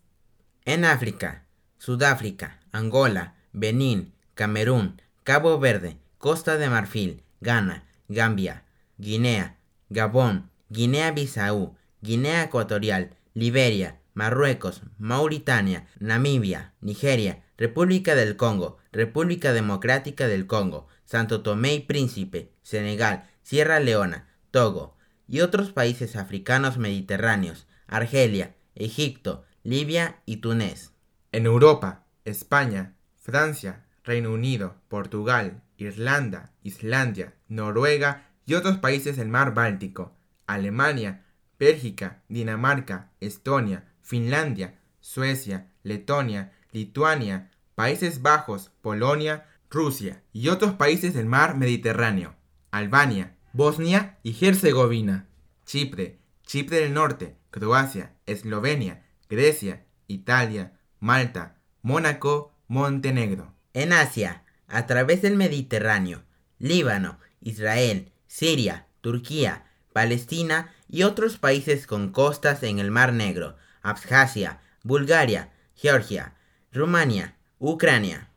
En 0.64 0.84
África, 0.84 1.44
Sudáfrica, 1.78 2.58
Angola, 2.72 3.36
Benín, 3.52 4.12
Camerún, 4.34 5.00
Cabo 5.22 5.58
Verde, 5.60 5.98
Costa 6.18 6.56
de 6.56 6.68
Marfil, 6.68 7.22
Ghana, 7.40 7.84
Gambia, 8.08 8.64
Guinea, 8.98 9.56
Gabón, 9.88 10.50
Guinea-Bissau, 10.68 11.76
Guinea 12.02 12.42
Ecuatorial, 12.42 13.16
Liberia, 13.34 13.97
Marruecos, 14.18 14.82
Mauritania, 14.98 15.86
Namibia, 16.00 16.74
Nigeria, 16.80 17.44
República 17.56 18.16
del 18.16 18.34
Congo, 18.34 18.78
República 18.90 19.52
Democrática 19.52 20.26
del 20.26 20.48
Congo, 20.48 20.88
Santo 21.04 21.42
Tomé 21.42 21.74
y 21.74 21.80
Príncipe, 21.82 22.50
Senegal, 22.62 23.30
Sierra 23.42 23.78
Leona, 23.78 24.26
Togo 24.50 24.96
y 25.28 25.38
otros 25.38 25.70
países 25.70 26.16
africanos 26.16 26.78
mediterráneos, 26.78 27.68
Argelia, 27.86 28.56
Egipto, 28.74 29.44
Libia 29.62 30.20
y 30.26 30.38
Túnez. 30.38 30.90
En 31.30 31.46
Europa, 31.46 32.04
España, 32.24 32.96
Francia, 33.14 33.84
Reino 34.02 34.32
Unido, 34.32 34.74
Portugal, 34.88 35.62
Irlanda, 35.76 36.50
Islandia, 36.64 37.34
Noruega 37.46 38.26
y 38.46 38.54
otros 38.54 38.78
países 38.78 39.16
del 39.16 39.28
mar 39.28 39.54
Báltico, 39.54 40.16
Alemania, 40.48 41.24
Bélgica, 41.56 42.24
Dinamarca, 42.28 43.12
Estonia, 43.20 43.84
Finlandia, 44.08 44.78
Suecia, 45.02 45.66
Letonia, 45.82 46.52
Lituania, 46.72 47.50
Países 47.74 48.22
Bajos, 48.22 48.70
Polonia, 48.80 49.46
Rusia 49.68 50.22
y 50.32 50.48
otros 50.48 50.72
países 50.72 51.12
del 51.12 51.26
mar 51.26 51.58
Mediterráneo, 51.58 52.34
Albania, 52.70 53.36
Bosnia 53.52 54.16
y 54.22 54.34
Herzegovina, 54.42 55.26
Chipre, 55.66 56.20
Chipre 56.46 56.78
del 56.78 56.94
Norte, 56.94 57.36
Croacia, 57.50 58.14
Eslovenia, 58.24 59.04
Grecia, 59.28 59.84
Italia, 60.06 60.72
Malta, 61.00 61.58
Mónaco, 61.82 62.54
Montenegro. 62.66 63.52
En 63.74 63.92
Asia, 63.92 64.42
a 64.68 64.86
través 64.86 65.20
del 65.20 65.36
Mediterráneo, 65.36 66.24
Líbano, 66.58 67.18
Israel, 67.42 68.10
Siria, 68.26 68.86
Turquía, 69.02 69.66
Palestina 69.92 70.72
y 70.88 71.02
otros 71.02 71.36
países 71.36 71.86
con 71.86 72.10
costas 72.10 72.62
en 72.62 72.78
el 72.78 72.90
Mar 72.90 73.12
Negro, 73.12 73.58
Abjasia, 73.88 74.60
Bulgaria, 74.82 75.52
Georgia, 75.74 76.34
Rumania, 76.72 77.36
Ucrania. 77.58 78.30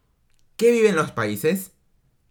¿Qué 0.58 0.72
viven 0.72 0.96
los 0.96 1.12
países? 1.12 1.72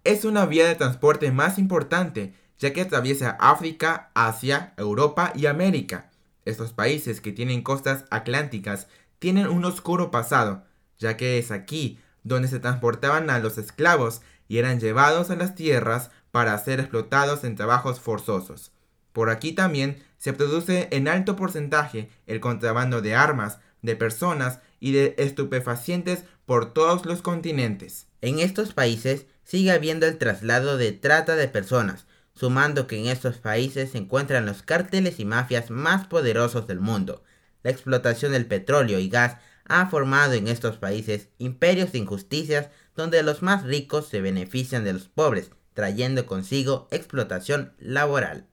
Es 0.05 0.25
una 0.25 0.47
vía 0.47 0.67
de 0.67 0.75
transporte 0.75 1.31
más 1.31 1.59
importante, 1.59 2.35
ya 2.59 2.73
que 2.73 2.83
atraviesa 2.83 3.37
África, 3.41 4.11
Asia, 4.15 4.75
Europa 4.77 5.33
y 5.35 5.47
América. 5.47 6.11
Estos 6.45 6.73
países 6.73 7.21
que 7.21 7.33
tienen 7.33 7.63
costas 7.63 8.05
atlánticas 8.11 8.89
tienen 9.19 9.49
un 9.49 9.65
oscuro 9.65 10.11
pasado, 10.11 10.65
ya 10.99 11.17
que 11.17 11.39
es 11.39 11.51
aquí 11.51 11.99
donde 12.23 12.49
se 12.49 12.61
transportaban 12.61 13.31
a 13.31 13.39
los 13.39 13.59
esclavos 13.59 14.23
y 14.49 14.59
eran 14.59 14.81
llevados 14.81 15.31
a 15.31 15.37
las 15.37 15.55
tierras 15.55 16.11
para 16.31 16.57
ser 16.59 16.81
explotados 16.81 17.45
en 17.45 17.57
trabajos 17.57 18.01
forzosos. 18.01 18.73
Por 19.13 19.31
aquí 19.31 19.53
también 19.53 20.03
se 20.21 20.35
produce 20.35 20.87
en 20.93 21.09
alto 21.09 21.35
porcentaje 21.35 22.11
el 22.27 22.41
contrabando 22.41 23.01
de 23.01 23.15
armas, 23.15 23.59
de 23.81 23.97
personas 23.97 24.61
y 24.79 24.93
de 24.93 25.15
estupefacientes 25.17 26.25
por 26.45 26.75
todos 26.75 27.07
los 27.07 27.23
continentes. 27.23 28.07
En 28.21 28.39
estos 28.39 28.75
países 28.75 29.25
sigue 29.45 29.73
habiendo 29.73 30.07
el 30.07 30.19
traslado 30.19 30.77
de 30.77 30.93
trata 30.93 31.37
de 31.37 31.49
personas, 31.49 32.07
sumando 32.35 32.87
que 32.87 32.99
en 32.99 33.07
estos 33.07 33.39
países 33.39 33.93
se 33.93 33.99
encuentran 33.99 34.45
los 34.45 34.63
cárteles 34.63 35.21
y 35.21 35.25
mafias 35.25 35.71
más 35.71 36.07
poderosos 36.07 36.67
del 36.67 36.81
mundo. 36.81 37.25
La 37.63 37.71
explotación 37.71 38.33
del 38.33 38.45
petróleo 38.45 38.99
y 38.99 39.09
gas 39.09 39.39
ha 39.65 39.87
formado 39.87 40.35
en 40.35 40.49
estos 40.49 40.77
países 40.77 41.29
imperios 41.39 41.93
de 41.93 41.99
injusticias 41.99 42.69
donde 42.95 43.23
los 43.23 43.41
más 43.41 43.65
ricos 43.65 44.09
se 44.09 44.21
benefician 44.21 44.85
de 44.85 44.93
los 44.93 45.09
pobres, 45.09 45.51
trayendo 45.73 46.27
consigo 46.27 46.89
explotación 46.91 47.73
laboral. 47.79 48.50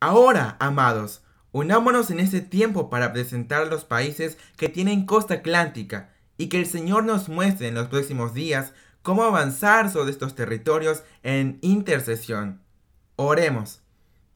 Ahora, 0.00 0.56
amados, 0.60 1.22
unámonos 1.52 2.10
en 2.10 2.20
este 2.20 2.42
tiempo 2.42 2.90
para 2.90 3.14
presentar 3.14 3.68
los 3.68 3.84
países 3.84 4.36
que 4.56 4.68
tienen 4.68 5.06
costa 5.06 5.34
atlántica 5.34 6.10
y 6.36 6.48
que 6.48 6.58
el 6.58 6.66
Señor 6.66 7.04
nos 7.04 7.30
muestre 7.30 7.68
en 7.68 7.74
los 7.74 7.88
próximos 7.88 8.34
días 8.34 8.74
cómo 9.00 9.24
avanzar 9.24 9.90
sobre 9.90 10.10
estos 10.10 10.34
territorios 10.34 11.02
en 11.22 11.58
intercesión. 11.62 12.60
Oremos. 13.16 13.80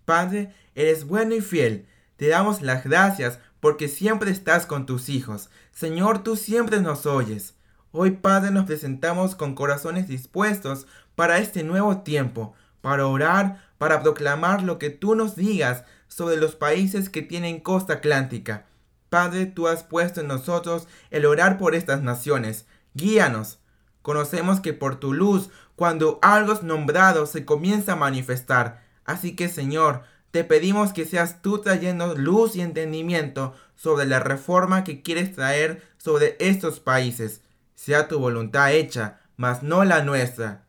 Padre, 0.06 0.54
eres 0.74 1.06
bueno 1.06 1.34
y 1.34 1.42
fiel. 1.42 1.86
Te 2.16 2.28
damos 2.28 2.62
las 2.62 2.84
gracias 2.84 3.38
porque 3.60 3.88
siempre 3.88 4.30
estás 4.30 4.64
con 4.64 4.86
tus 4.86 5.10
hijos. 5.10 5.50
Señor, 5.72 6.22
tú 6.22 6.36
siempre 6.36 6.80
nos 6.80 7.04
oyes. 7.04 7.54
Hoy, 7.92 8.12
Padre, 8.12 8.50
nos 8.50 8.64
presentamos 8.64 9.34
con 9.34 9.54
corazones 9.54 10.08
dispuestos 10.08 10.86
para 11.16 11.38
este 11.38 11.64
nuevo 11.64 11.98
tiempo, 11.98 12.54
para 12.80 13.06
orar, 13.06 13.64
para 13.78 14.02
proclamar 14.02 14.62
lo 14.62 14.78
que 14.78 14.90
tú 14.90 15.14
nos 15.14 15.36
digas 15.36 15.84
sobre 16.08 16.36
los 16.36 16.54
países 16.54 17.08
que 17.08 17.22
tienen 17.22 17.60
costa 17.60 17.94
atlántica. 17.94 18.66
Padre, 19.08 19.46
tú 19.46 19.68
has 19.68 19.82
puesto 19.82 20.20
en 20.20 20.28
nosotros 20.28 20.86
el 21.10 21.26
orar 21.26 21.58
por 21.58 21.74
estas 21.74 22.02
naciones. 22.02 22.66
Guíanos. 22.94 23.58
Conocemos 24.02 24.60
que 24.60 24.72
por 24.72 24.98
tu 24.98 25.12
luz, 25.12 25.50
cuando 25.76 26.18
algo 26.22 26.52
es 26.52 26.62
nombrado, 26.62 27.26
se 27.26 27.44
comienza 27.44 27.92
a 27.92 27.96
manifestar. 27.96 28.82
Así 29.04 29.36
que, 29.36 29.48
Señor, 29.48 30.04
te 30.30 30.44
pedimos 30.44 30.92
que 30.92 31.04
seas 31.04 31.42
tú 31.42 31.58
trayendo 31.58 32.14
luz 32.14 32.54
y 32.54 32.60
entendimiento 32.60 33.54
sobre 33.74 34.06
la 34.06 34.20
reforma 34.20 34.84
que 34.84 35.02
quieres 35.02 35.34
traer 35.34 35.82
sobre 35.98 36.36
estos 36.38 36.80
países. 36.80 37.42
Sea 37.74 38.08
tu 38.08 38.18
voluntad 38.18 38.72
hecha, 38.72 39.20
mas 39.36 39.62
no 39.62 39.84
la 39.84 40.02
nuestra. 40.02 40.66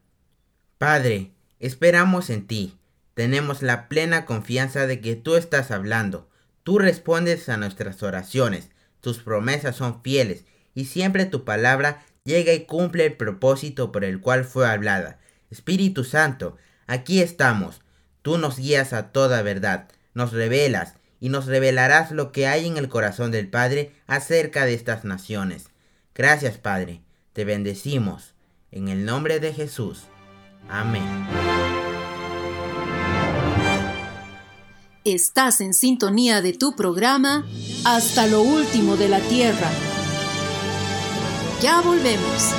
Padre, 0.77 1.31
esperamos 1.61 2.29
en 2.29 2.47
ti. 2.47 2.77
Tenemos 3.13 3.61
la 3.61 3.87
plena 3.87 4.25
confianza 4.25 4.87
de 4.87 4.99
que 4.99 5.15
tú 5.15 5.35
estás 5.35 5.71
hablando. 5.71 6.29
Tú 6.63 6.79
respondes 6.79 7.47
a 7.49 7.57
nuestras 7.57 8.03
oraciones. 8.03 8.69
Tus 8.99 9.19
promesas 9.19 9.75
son 9.75 10.01
fieles 10.01 10.45
y 10.73 10.85
siempre 10.85 11.25
tu 11.25 11.45
palabra 11.45 12.03
llega 12.23 12.53
y 12.53 12.65
cumple 12.65 13.05
el 13.05 13.13
propósito 13.13 13.91
por 13.91 14.03
el 14.03 14.19
cual 14.19 14.43
fue 14.43 14.67
hablada. 14.67 15.19
Espíritu 15.49 16.03
Santo, 16.03 16.57
aquí 16.87 17.21
estamos. 17.21 17.81
Tú 18.21 18.37
nos 18.37 18.57
guías 18.57 18.93
a 18.93 19.11
toda 19.11 19.41
verdad, 19.41 19.87
nos 20.13 20.31
revelas 20.31 20.95
y 21.19 21.29
nos 21.29 21.45
revelarás 21.45 22.11
lo 22.11 22.31
que 22.31 22.47
hay 22.47 22.67
en 22.67 22.77
el 22.77 22.89
corazón 22.89 23.31
del 23.31 23.47
Padre 23.47 23.91
acerca 24.07 24.65
de 24.65 24.73
estas 24.73 25.05
naciones. 25.05 25.69
Gracias, 26.13 26.57
Padre. 26.57 27.01
Te 27.33 27.45
bendecimos. 27.45 28.33
En 28.71 28.87
el 28.87 29.05
nombre 29.05 29.39
de 29.39 29.53
Jesús. 29.53 30.03
Amén. 30.71 31.03
Estás 35.03 35.59
en 35.59 35.73
sintonía 35.73 36.41
de 36.41 36.53
tu 36.53 36.75
programa 36.75 37.45
Hasta 37.83 38.27
lo 38.27 38.41
último 38.41 38.95
de 38.95 39.09
la 39.09 39.19
Tierra. 39.19 39.69
Ya 41.61 41.81
volvemos. 41.81 42.53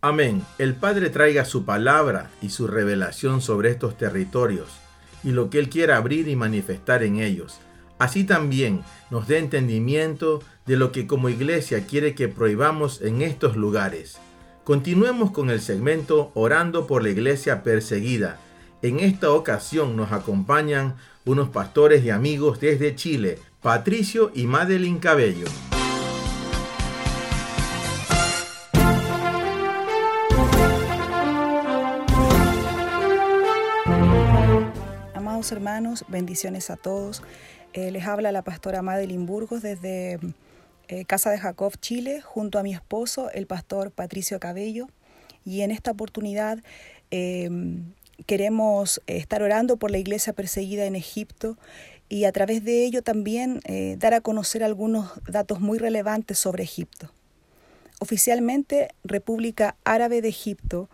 Amén. 0.00 0.42
El 0.58 0.74
Padre 0.74 1.10
traiga 1.10 1.44
su 1.44 1.64
palabra 1.64 2.30
y 2.40 2.50
su 2.50 2.66
revelación 2.66 3.40
sobre 3.40 3.70
estos 3.70 3.96
territorios 3.96 4.68
y 5.22 5.30
lo 5.30 5.50
que 5.50 5.58
Él 5.58 5.68
quiera 5.68 5.96
abrir 5.98 6.28
y 6.28 6.34
manifestar 6.34 7.02
en 7.02 7.20
ellos. 7.20 7.60
Así 7.98 8.24
también 8.24 8.82
nos 9.10 9.28
dé 9.28 9.38
entendimiento 9.38 10.40
de 10.68 10.76
lo 10.76 10.92
que 10.92 11.06
como 11.06 11.30
iglesia 11.30 11.86
quiere 11.86 12.14
que 12.14 12.28
prohibamos 12.28 13.00
en 13.00 13.22
estos 13.22 13.56
lugares. 13.56 14.18
Continuemos 14.64 15.30
con 15.30 15.48
el 15.48 15.62
segmento 15.62 16.30
Orando 16.34 16.86
por 16.86 17.02
la 17.02 17.08
iglesia 17.08 17.62
perseguida. 17.62 18.38
En 18.82 19.00
esta 19.00 19.30
ocasión 19.30 19.96
nos 19.96 20.12
acompañan 20.12 20.96
unos 21.24 21.48
pastores 21.48 22.04
y 22.04 22.10
amigos 22.10 22.60
desde 22.60 22.94
Chile, 22.94 23.38
Patricio 23.62 24.30
y 24.34 24.46
Madeline 24.46 24.98
Cabello. 24.98 25.46
Amados 35.14 35.50
hermanos, 35.50 36.04
bendiciones 36.08 36.68
a 36.68 36.76
todos. 36.76 37.22
Eh, 37.72 37.90
les 37.90 38.06
habla 38.06 38.32
la 38.32 38.42
pastora 38.42 38.82
Madeline 38.82 39.24
Burgos 39.24 39.62
desde 39.62 40.18
eh, 40.88 41.04
Casa 41.04 41.30
de 41.30 41.38
Jacob, 41.38 41.74
Chile, 41.80 42.20
junto 42.20 42.58
a 42.58 42.62
mi 42.62 42.74
esposo, 42.74 43.30
el 43.30 43.46
pastor 43.46 43.90
Patricio 43.92 44.40
Cabello. 44.40 44.88
Y 45.44 45.62
en 45.62 45.70
esta 45.70 45.90
oportunidad 45.90 46.58
eh, 47.10 47.48
queremos 48.26 49.00
estar 49.06 49.42
orando 49.42 49.76
por 49.76 49.90
la 49.90 49.98
iglesia 49.98 50.32
perseguida 50.32 50.86
en 50.86 50.96
Egipto 50.96 51.56
y 52.08 52.24
a 52.24 52.32
través 52.32 52.64
de 52.64 52.84
ello 52.84 53.02
también 53.02 53.60
eh, 53.64 53.96
dar 53.98 54.14
a 54.14 54.20
conocer 54.20 54.64
algunos 54.64 55.10
datos 55.26 55.60
muy 55.60 55.78
relevantes 55.78 56.38
sobre 56.38 56.64
Egipto. 56.64 57.12
Oficialmente, 58.00 58.88
República 59.04 59.76
Árabe 59.84 60.22
de 60.22 60.28
Egipto 60.28 60.88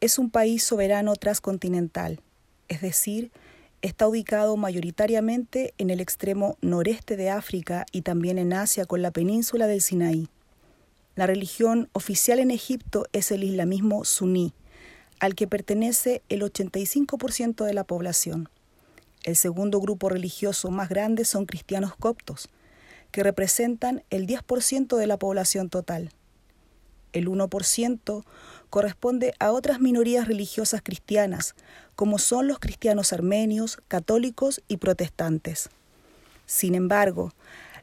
es 0.00 0.18
un 0.18 0.30
país 0.30 0.64
soberano 0.64 1.14
transcontinental, 1.14 2.20
es 2.68 2.80
decir, 2.80 3.30
está 3.82 4.06
ubicado 4.08 4.56
mayoritariamente 4.56 5.74
en 5.78 5.90
el 5.90 6.00
extremo 6.00 6.56
noreste 6.60 7.16
de 7.16 7.30
África 7.30 7.86
y 7.92 8.02
también 8.02 8.38
en 8.38 8.52
Asia 8.52 8.84
con 8.84 9.02
la 9.02 9.10
península 9.10 9.66
del 9.66 9.80
Sinaí. 9.80 10.28
La 11.16 11.26
religión 11.26 11.88
oficial 11.92 12.38
en 12.38 12.50
Egipto 12.50 13.06
es 13.12 13.30
el 13.30 13.44
islamismo 13.44 14.04
suní, 14.04 14.52
al 15.18 15.34
que 15.34 15.46
pertenece 15.46 16.22
el 16.28 16.42
85% 16.42 17.64
de 17.64 17.74
la 17.74 17.84
población. 17.84 18.48
El 19.22 19.36
segundo 19.36 19.80
grupo 19.80 20.08
religioso 20.08 20.70
más 20.70 20.88
grande 20.88 21.24
son 21.24 21.46
cristianos 21.46 21.94
coptos, 21.96 22.48
que 23.10 23.22
representan 23.22 24.02
el 24.10 24.26
10% 24.26 24.96
de 24.96 25.06
la 25.06 25.18
población 25.18 25.68
total. 25.68 26.10
El 27.12 27.28
1% 27.28 28.24
corresponde 28.70 29.34
a 29.38 29.52
otras 29.52 29.80
minorías 29.80 30.26
religiosas 30.26 30.80
cristianas, 30.82 31.54
como 31.96 32.18
son 32.18 32.48
los 32.48 32.58
cristianos 32.58 33.12
armenios, 33.12 33.78
católicos 33.88 34.62
y 34.68 34.78
protestantes. 34.78 35.68
Sin 36.46 36.74
embargo, 36.74 37.34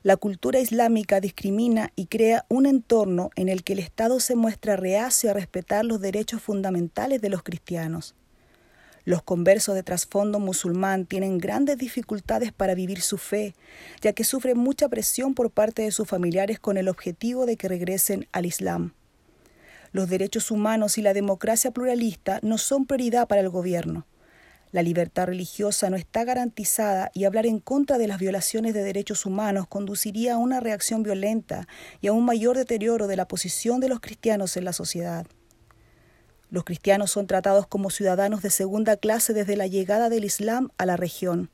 la 0.03 0.17
cultura 0.17 0.59
islámica 0.59 1.19
discrimina 1.19 1.91
y 1.95 2.05
crea 2.05 2.45
un 2.49 2.65
entorno 2.65 3.29
en 3.35 3.49
el 3.49 3.63
que 3.63 3.73
el 3.73 3.79
Estado 3.79 4.19
se 4.19 4.35
muestra 4.35 4.75
reacio 4.75 5.29
a 5.29 5.33
respetar 5.33 5.85
los 5.85 6.01
derechos 6.01 6.41
fundamentales 6.41 7.21
de 7.21 7.29
los 7.29 7.43
cristianos. 7.43 8.15
Los 9.05 9.23
conversos 9.23 9.73
de 9.73 9.83
trasfondo 9.83 10.39
musulmán 10.39 11.05
tienen 11.05 11.37
grandes 11.37 11.77
dificultades 11.77 12.51
para 12.51 12.75
vivir 12.75 13.01
su 13.01 13.17
fe, 13.17 13.55
ya 14.01 14.11
que 14.11 14.25
sufren 14.25 14.57
mucha 14.57 14.89
presión 14.89 15.33
por 15.33 15.49
parte 15.49 15.81
de 15.81 15.91
sus 15.91 16.07
familiares 16.07 16.59
con 16.59 16.75
el 16.75 16.89
objetivo 16.89 17.45
de 17.45 17.55
que 17.55 17.69
regresen 17.69 18.27
al 18.33 18.45
Islam. 18.45 18.93
Los 19.91 20.09
derechos 20.09 20.51
humanos 20.51 20.97
y 20.97 21.01
la 21.01 21.13
democracia 21.13 21.71
pluralista 21.71 22.39
no 22.41 22.57
son 22.57 22.85
prioridad 22.85 23.27
para 23.27 23.41
el 23.41 23.49
gobierno. 23.49 24.05
La 24.71 24.83
libertad 24.83 25.27
religiosa 25.27 25.89
no 25.89 25.95
está 25.95 26.25
garantizada 26.25 27.09
y 27.13 27.23
hablar 27.23 27.45
en 27.45 27.59
contra 27.59 27.97
de 27.97 28.07
las 28.07 28.19
violaciones 28.19 28.73
de 28.73 28.83
derechos 28.83 29.25
humanos 29.25 29.67
conduciría 29.67 30.33
a 30.33 30.37
una 30.37 30.59
reacción 30.59 31.03
violenta 31.03 31.67
y 32.01 32.07
a 32.07 32.13
un 32.13 32.25
mayor 32.25 32.57
deterioro 32.57 33.07
de 33.07 33.15
la 33.15 33.27
posición 33.27 33.79
de 33.79 33.87
los 33.87 34.01
cristianos 34.01 34.57
en 34.57 34.65
la 34.65 34.73
sociedad. 34.73 35.25
Los 36.49 36.65
cristianos 36.65 37.11
son 37.11 37.27
tratados 37.27 37.65
como 37.67 37.89
ciudadanos 37.89 38.41
de 38.41 38.49
segunda 38.49 38.97
clase 38.97 39.33
desde 39.33 39.55
la 39.55 39.67
llegada 39.67 40.09
del 40.09 40.25
Islam 40.25 40.69
a 40.77 40.85
la 40.85 40.97
región. 40.97 41.49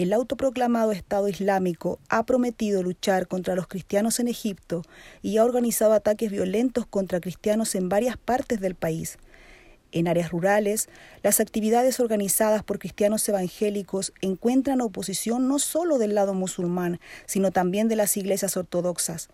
El 0.00 0.14
autoproclamado 0.14 0.92
Estado 0.92 1.28
Islámico 1.28 1.98
ha 2.08 2.24
prometido 2.24 2.82
luchar 2.82 3.28
contra 3.28 3.54
los 3.54 3.66
cristianos 3.66 4.18
en 4.18 4.28
Egipto 4.28 4.80
y 5.20 5.36
ha 5.36 5.44
organizado 5.44 5.92
ataques 5.92 6.30
violentos 6.30 6.86
contra 6.86 7.20
cristianos 7.20 7.74
en 7.74 7.90
varias 7.90 8.16
partes 8.16 8.60
del 8.60 8.74
país. 8.74 9.18
En 9.92 10.08
áreas 10.08 10.30
rurales, 10.30 10.88
las 11.22 11.38
actividades 11.38 12.00
organizadas 12.00 12.62
por 12.62 12.78
cristianos 12.78 13.28
evangélicos 13.28 14.14
encuentran 14.22 14.80
oposición 14.80 15.48
no 15.48 15.58
solo 15.58 15.98
del 15.98 16.14
lado 16.14 16.32
musulmán, 16.32 16.98
sino 17.26 17.50
también 17.50 17.88
de 17.88 17.96
las 17.96 18.16
iglesias 18.16 18.56
ortodoxas. 18.56 19.28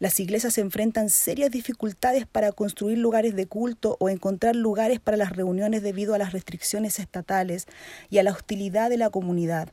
Las 0.00 0.20
iglesias 0.20 0.58
enfrentan 0.58 1.08
serias 1.08 1.50
dificultades 1.50 2.26
para 2.26 2.52
construir 2.52 2.98
lugares 2.98 3.34
de 3.36 3.46
culto 3.46 3.96
o 4.00 4.10
encontrar 4.10 4.54
lugares 4.54 5.00
para 5.00 5.16
las 5.16 5.34
reuniones 5.34 5.82
debido 5.82 6.12
a 6.12 6.18
las 6.18 6.34
restricciones 6.34 6.98
estatales 6.98 7.64
y 8.10 8.18
a 8.18 8.22
la 8.22 8.32
hostilidad 8.32 8.90
de 8.90 8.98
la 8.98 9.08
comunidad. 9.08 9.72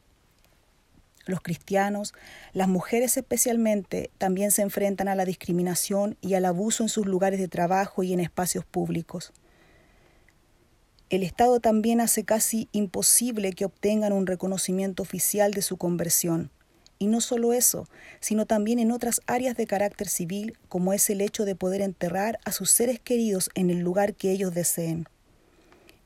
Los 1.25 1.41
cristianos, 1.41 2.13
las 2.53 2.67
mujeres 2.67 3.17
especialmente, 3.17 4.11
también 4.17 4.51
se 4.51 4.61
enfrentan 4.61 5.07
a 5.07 5.15
la 5.15 5.25
discriminación 5.25 6.17
y 6.21 6.33
al 6.33 6.45
abuso 6.45 6.83
en 6.83 6.89
sus 6.89 7.05
lugares 7.05 7.39
de 7.39 7.47
trabajo 7.47 8.03
y 8.03 8.13
en 8.13 8.19
espacios 8.19 8.65
públicos. 8.65 9.31
El 11.11 11.23
Estado 11.23 11.59
también 11.59 11.99
hace 11.99 12.23
casi 12.23 12.69
imposible 12.71 13.51
que 13.51 13.65
obtengan 13.65 14.13
un 14.13 14.25
reconocimiento 14.25 15.03
oficial 15.03 15.53
de 15.53 15.61
su 15.61 15.75
conversión. 15.75 16.51
Y 16.99 17.07
no 17.07 17.19
solo 17.19 17.51
eso, 17.51 17.87
sino 18.21 18.45
también 18.45 18.79
en 18.79 18.91
otras 18.91 19.21
áreas 19.25 19.57
de 19.57 19.67
carácter 19.67 20.07
civil, 20.07 20.57
como 20.69 20.93
es 20.93 21.09
el 21.09 21.19
hecho 21.19 21.43
de 21.43 21.55
poder 21.55 21.81
enterrar 21.81 22.39
a 22.45 22.51
sus 22.51 22.71
seres 22.71 22.99
queridos 22.99 23.49
en 23.55 23.69
el 23.69 23.79
lugar 23.79 24.13
que 24.13 24.31
ellos 24.31 24.53
deseen. 24.53 25.07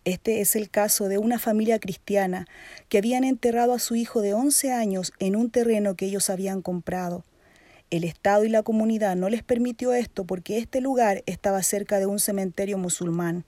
Este 0.06 0.40
es 0.40 0.56
el 0.56 0.70
caso 0.70 1.08
de 1.08 1.18
una 1.18 1.40
familia 1.40 1.80
cristiana 1.80 2.48
que 2.90 3.00
habían 3.00 3.24
enterrado 3.24 3.74
a 3.74 3.80
su 3.80 3.96
hijo 3.96 4.22
de 4.22 4.36
11 4.36 4.72
años 4.72 5.14
en 5.18 5.36
un 5.36 5.50
terreno 5.50 5.96
que 5.96 6.06
ellos 6.06 6.30
habían 6.30 6.62
comprado. 6.62 7.26
El 7.90 8.04
Estado 8.04 8.46
y 8.46 8.50
la 8.50 8.62
comunidad 8.62 9.16
no 9.16 9.30
les 9.30 9.42
permitió 9.42 9.94
esto 9.94 10.24
porque 10.24 10.60
este 10.60 10.80
lugar 10.80 11.24
estaba 11.26 11.64
cerca 11.64 11.98
de 11.98 12.06
un 12.06 12.20
cementerio 12.20 12.78
musulmán, 12.78 13.46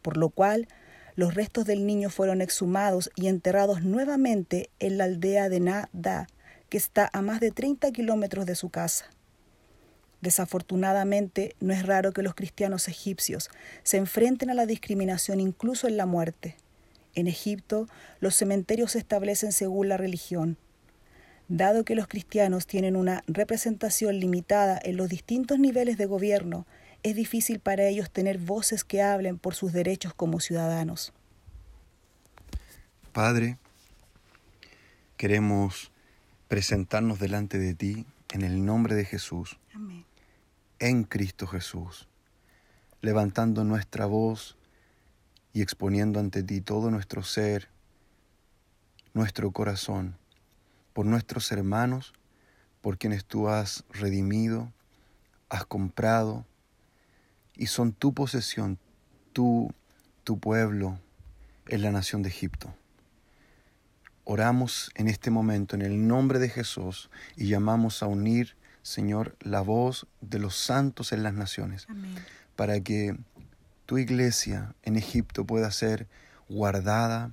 por 0.00 0.16
lo 0.16 0.30
cual 0.30 0.66
Los 1.14 1.34
restos 1.34 1.64
del 1.64 1.84
niño 1.84 2.10
fueron 2.10 2.40
exhumados 2.40 3.10
y 3.16 3.26
enterrados 3.26 3.82
nuevamente 3.82 4.70
en 4.78 4.98
la 4.98 5.04
aldea 5.04 5.48
de 5.48 5.58
Nada, 5.58 6.28
que 6.68 6.78
está 6.78 7.10
a 7.12 7.22
más 7.22 7.40
de 7.40 7.50
30 7.50 7.90
kilómetros 7.90 8.46
de 8.46 8.54
su 8.54 8.70
casa. 8.70 9.10
Desafortunadamente, 10.20 11.54
no 11.60 11.72
es 11.72 11.86
raro 11.86 12.12
que 12.12 12.22
los 12.22 12.34
cristianos 12.34 12.88
egipcios 12.88 13.50
se 13.84 13.98
enfrenten 13.98 14.50
a 14.50 14.54
la 14.54 14.66
discriminación 14.66 15.38
incluso 15.38 15.86
en 15.86 15.96
la 15.96 16.06
muerte. 16.06 16.56
En 17.14 17.28
Egipto, 17.28 17.86
los 18.20 18.34
cementerios 18.34 18.92
se 18.92 18.98
establecen 18.98 19.52
según 19.52 19.88
la 19.88 19.96
religión. 19.96 20.56
Dado 21.46 21.84
que 21.84 21.94
los 21.94 22.08
cristianos 22.08 22.66
tienen 22.66 22.96
una 22.96 23.22
representación 23.26 24.18
limitada 24.18 24.78
en 24.82 24.96
los 24.96 25.08
distintos 25.08 25.58
niveles 25.58 25.96
de 25.96 26.06
gobierno, 26.06 26.66
es 27.04 27.14
difícil 27.14 27.60
para 27.60 27.84
ellos 27.84 28.10
tener 28.10 28.38
voces 28.38 28.82
que 28.84 29.00
hablen 29.02 29.38
por 29.38 29.54
sus 29.54 29.72
derechos 29.72 30.14
como 30.14 30.40
ciudadanos. 30.40 31.12
Padre, 33.12 33.56
queremos 35.16 35.92
presentarnos 36.48 37.20
delante 37.20 37.58
de 37.58 37.74
ti 37.74 38.04
en 38.32 38.42
el 38.42 38.66
nombre 38.66 38.96
de 38.96 39.04
Jesús. 39.04 39.58
Amén 39.72 40.07
en 40.78 41.04
Cristo 41.04 41.46
Jesús, 41.46 42.08
levantando 43.00 43.64
nuestra 43.64 44.06
voz 44.06 44.56
y 45.52 45.62
exponiendo 45.62 46.20
ante 46.20 46.42
ti 46.42 46.60
todo 46.60 46.90
nuestro 46.90 47.22
ser, 47.22 47.68
nuestro 49.14 49.50
corazón, 49.50 50.16
por 50.92 51.06
nuestros 51.06 51.50
hermanos, 51.52 52.12
por 52.80 52.98
quienes 52.98 53.24
tú 53.24 53.48
has 53.48 53.84
redimido, 53.90 54.72
has 55.48 55.64
comprado, 55.64 56.46
y 57.56 57.66
son 57.66 57.92
tu 57.92 58.14
posesión, 58.14 58.78
tú, 59.32 59.72
tu 60.22 60.38
pueblo, 60.38 60.98
en 61.66 61.82
la 61.82 61.90
nación 61.90 62.22
de 62.22 62.28
Egipto. 62.28 62.74
Oramos 64.24 64.90
en 64.94 65.08
este 65.08 65.30
momento 65.30 65.74
en 65.74 65.82
el 65.82 66.06
nombre 66.06 66.38
de 66.38 66.48
Jesús 66.48 67.10
y 67.36 67.48
llamamos 67.48 68.02
a 68.02 68.06
unir 68.06 68.57
Señor, 68.88 69.36
la 69.40 69.60
voz 69.60 70.06
de 70.22 70.38
los 70.38 70.56
santos 70.56 71.12
en 71.12 71.22
las 71.22 71.34
naciones, 71.34 71.86
para 72.56 72.80
que 72.80 73.18
tu 73.84 73.98
iglesia 73.98 74.74
en 74.82 74.96
Egipto 74.96 75.44
pueda 75.44 75.70
ser 75.70 76.06
guardada, 76.48 77.30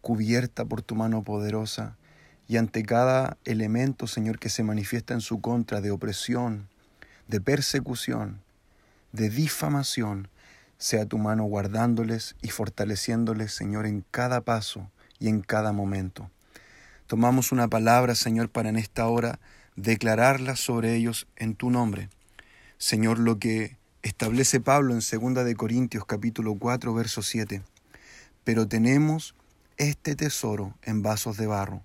cubierta 0.00 0.64
por 0.64 0.80
tu 0.80 0.94
mano 0.94 1.22
poderosa, 1.22 1.96
y 2.48 2.56
ante 2.56 2.82
cada 2.82 3.36
elemento, 3.44 4.06
Señor, 4.06 4.38
que 4.38 4.48
se 4.48 4.62
manifiesta 4.62 5.12
en 5.12 5.20
su 5.20 5.42
contra 5.42 5.82
de 5.82 5.90
opresión, 5.90 6.66
de 7.28 7.42
persecución, 7.42 8.40
de 9.12 9.28
difamación, 9.28 10.28
sea 10.78 11.04
tu 11.04 11.18
mano 11.18 11.44
guardándoles 11.44 12.36
y 12.40 12.48
fortaleciéndoles, 12.48 13.52
Señor, 13.52 13.84
en 13.84 14.02
cada 14.10 14.40
paso 14.40 14.90
y 15.18 15.28
en 15.28 15.42
cada 15.42 15.72
momento. 15.72 16.30
Tomamos 17.06 17.52
una 17.52 17.68
palabra, 17.68 18.14
Señor, 18.14 18.48
para 18.48 18.70
en 18.70 18.76
esta 18.76 19.06
hora 19.08 19.38
declararla 19.80 20.56
sobre 20.56 20.94
ellos 20.94 21.26
en 21.36 21.54
tu 21.54 21.70
nombre. 21.70 22.10
Señor, 22.76 23.18
lo 23.18 23.38
que 23.38 23.78
establece 24.02 24.60
Pablo 24.60 24.92
en 24.92 25.00
2 25.00 25.44
de 25.44 25.56
Corintios 25.56 26.04
capítulo 26.04 26.54
4 26.54 26.92
verso 26.92 27.22
7. 27.22 27.62
Pero 28.44 28.68
tenemos 28.68 29.34
este 29.78 30.16
tesoro 30.16 30.74
en 30.82 31.02
vasos 31.02 31.38
de 31.38 31.46
barro, 31.46 31.82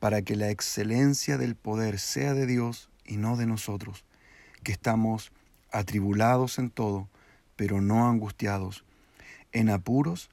para 0.00 0.22
que 0.22 0.34
la 0.34 0.50
excelencia 0.50 1.38
del 1.38 1.54
poder 1.54 2.00
sea 2.00 2.34
de 2.34 2.46
Dios 2.46 2.90
y 3.04 3.16
no 3.16 3.36
de 3.36 3.46
nosotros, 3.46 4.04
que 4.64 4.72
estamos 4.72 5.30
atribulados 5.70 6.58
en 6.58 6.70
todo, 6.70 7.08
pero 7.54 7.80
no 7.80 8.08
angustiados, 8.08 8.84
en 9.52 9.70
apuros, 9.70 10.30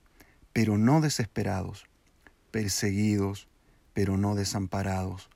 pero 0.52 0.80
no 0.80 1.02
desesperados, 1.02 1.86
perseguidos, 2.50 3.48
pero 3.94 4.18
no 4.18 4.34
desamparados, 4.34 5.30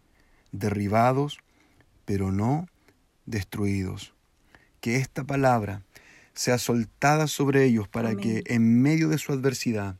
derribados, 0.52 1.40
pero 2.12 2.30
no 2.30 2.68
destruidos. 3.26 4.14
Que 4.82 4.98
esta 4.98 5.24
palabra 5.24 5.82
sea 6.34 6.58
soltada 6.58 7.28
sobre 7.28 7.64
ellos 7.64 7.88
para 7.88 8.16
que 8.16 8.44
en 8.48 8.82
medio 8.82 9.08
de 9.08 9.18
su 9.18 9.32
adversidad, 9.32 9.96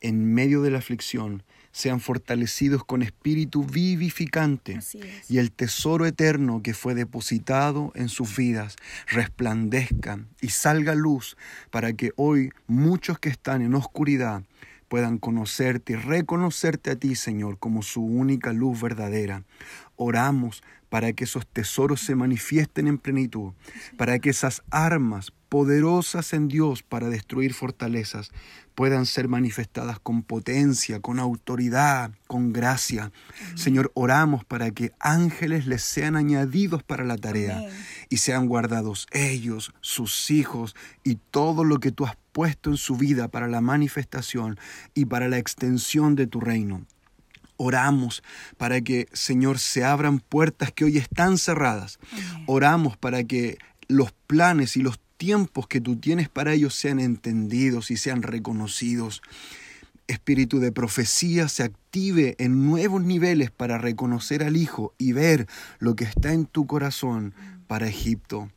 en 0.00 0.34
medio 0.34 0.62
de 0.62 0.72
la 0.72 0.78
aflicción, 0.78 1.44
sean 1.70 2.00
fortalecidos 2.00 2.82
con 2.82 3.02
espíritu 3.02 3.64
vivificante 3.64 4.80
y 5.28 5.38
el 5.38 5.52
tesoro 5.52 6.06
eterno 6.06 6.60
que 6.60 6.74
fue 6.74 6.96
depositado 6.96 7.92
en 7.94 8.08
sus 8.08 8.36
vidas 8.36 8.74
resplandezca 9.06 10.18
y 10.40 10.48
salga 10.48 10.96
luz 10.96 11.36
para 11.70 11.92
que 11.92 12.10
hoy 12.16 12.50
muchos 12.66 13.20
que 13.20 13.28
están 13.28 13.62
en 13.62 13.76
oscuridad 13.76 14.42
puedan 14.88 15.18
conocerte 15.18 15.94
y 15.94 15.96
reconocerte 15.96 16.92
a 16.92 16.96
ti, 16.96 17.16
Señor, 17.16 17.58
como 17.58 17.82
su 17.82 18.04
única 18.04 18.52
luz 18.52 18.80
verdadera. 18.80 19.42
Oramos 19.96 20.62
para 20.88 21.12
que 21.12 21.24
esos 21.24 21.46
tesoros 21.46 22.00
se 22.00 22.14
manifiesten 22.14 22.86
en 22.86 22.98
plenitud, 22.98 23.52
para 23.96 24.18
que 24.20 24.30
esas 24.30 24.62
armas 24.70 25.32
poderosas 25.48 26.32
en 26.32 26.48
Dios 26.48 26.82
para 26.82 27.08
destruir 27.08 27.54
fortalezas 27.54 28.30
puedan 28.74 29.06
ser 29.06 29.28
manifestadas 29.28 29.98
con 30.00 30.22
potencia, 30.22 31.00
con 31.00 31.18
autoridad, 31.18 32.12
con 32.26 32.52
gracia. 32.52 33.12
Señor, 33.54 33.92
oramos 33.94 34.44
para 34.44 34.70
que 34.72 34.92
ángeles 34.98 35.66
les 35.66 35.82
sean 35.82 36.16
añadidos 36.16 36.82
para 36.82 37.04
la 37.04 37.16
tarea 37.16 37.62
y 38.08 38.16
sean 38.16 38.46
guardados 38.46 39.06
ellos, 39.12 39.72
sus 39.80 40.30
hijos 40.30 40.74
y 41.04 41.16
todo 41.30 41.64
lo 41.64 41.78
que 41.78 41.92
tú 41.92 42.06
has 42.06 42.16
puesto 42.32 42.70
en 42.70 42.76
su 42.76 42.96
vida 42.96 43.28
para 43.28 43.46
la 43.46 43.60
manifestación 43.60 44.58
y 44.94 45.04
para 45.04 45.28
la 45.28 45.38
extensión 45.38 46.16
de 46.16 46.26
tu 46.26 46.40
reino. 46.40 46.84
Oramos 47.64 48.22
para 48.58 48.82
que, 48.82 49.08
Señor, 49.14 49.58
se 49.58 49.84
abran 49.84 50.20
puertas 50.20 50.70
que 50.70 50.84
hoy 50.84 50.98
están 50.98 51.38
cerradas. 51.38 51.98
Oramos 52.46 52.98
para 52.98 53.24
que 53.24 53.56
los 53.88 54.12
planes 54.26 54.76
y 54.76 54.82
los 54.82 55.00
tiempos 55.16 55.66
que 55.66 55.80
tú 55.80 55.96
tienes 55.96 56.28
para 56.28 56.52
ellos 56.52 56.74
sean 56.74 57.00
entendidos 57.00 57.90
y 57.90 57.96
sean 57.96 58.20
reconocidos. 58.20 59.22
Espíritu 60.08 60.58
de 60.58 60.72
profecía 60.72 61.48
se 61.48 61.62
active 61.62 62.34
en 62.38 62.66
nuevos 62.66 63.02
niveles 63.02 63.50
para 63.50 63.78
reconocer 63.78 64.42
al 64.42 64.58
Hijo 64.58 64.92
y 64.98 65.12
ver 65.12 65.46
lo 65.78 65.96
que 65.96 66.04
está 66.04 66.34
en 66.34 66.44
tu 66.44 66.66
corazón 66.66 67.32
para 67.66 67.88
Egipto. 67.88 68.50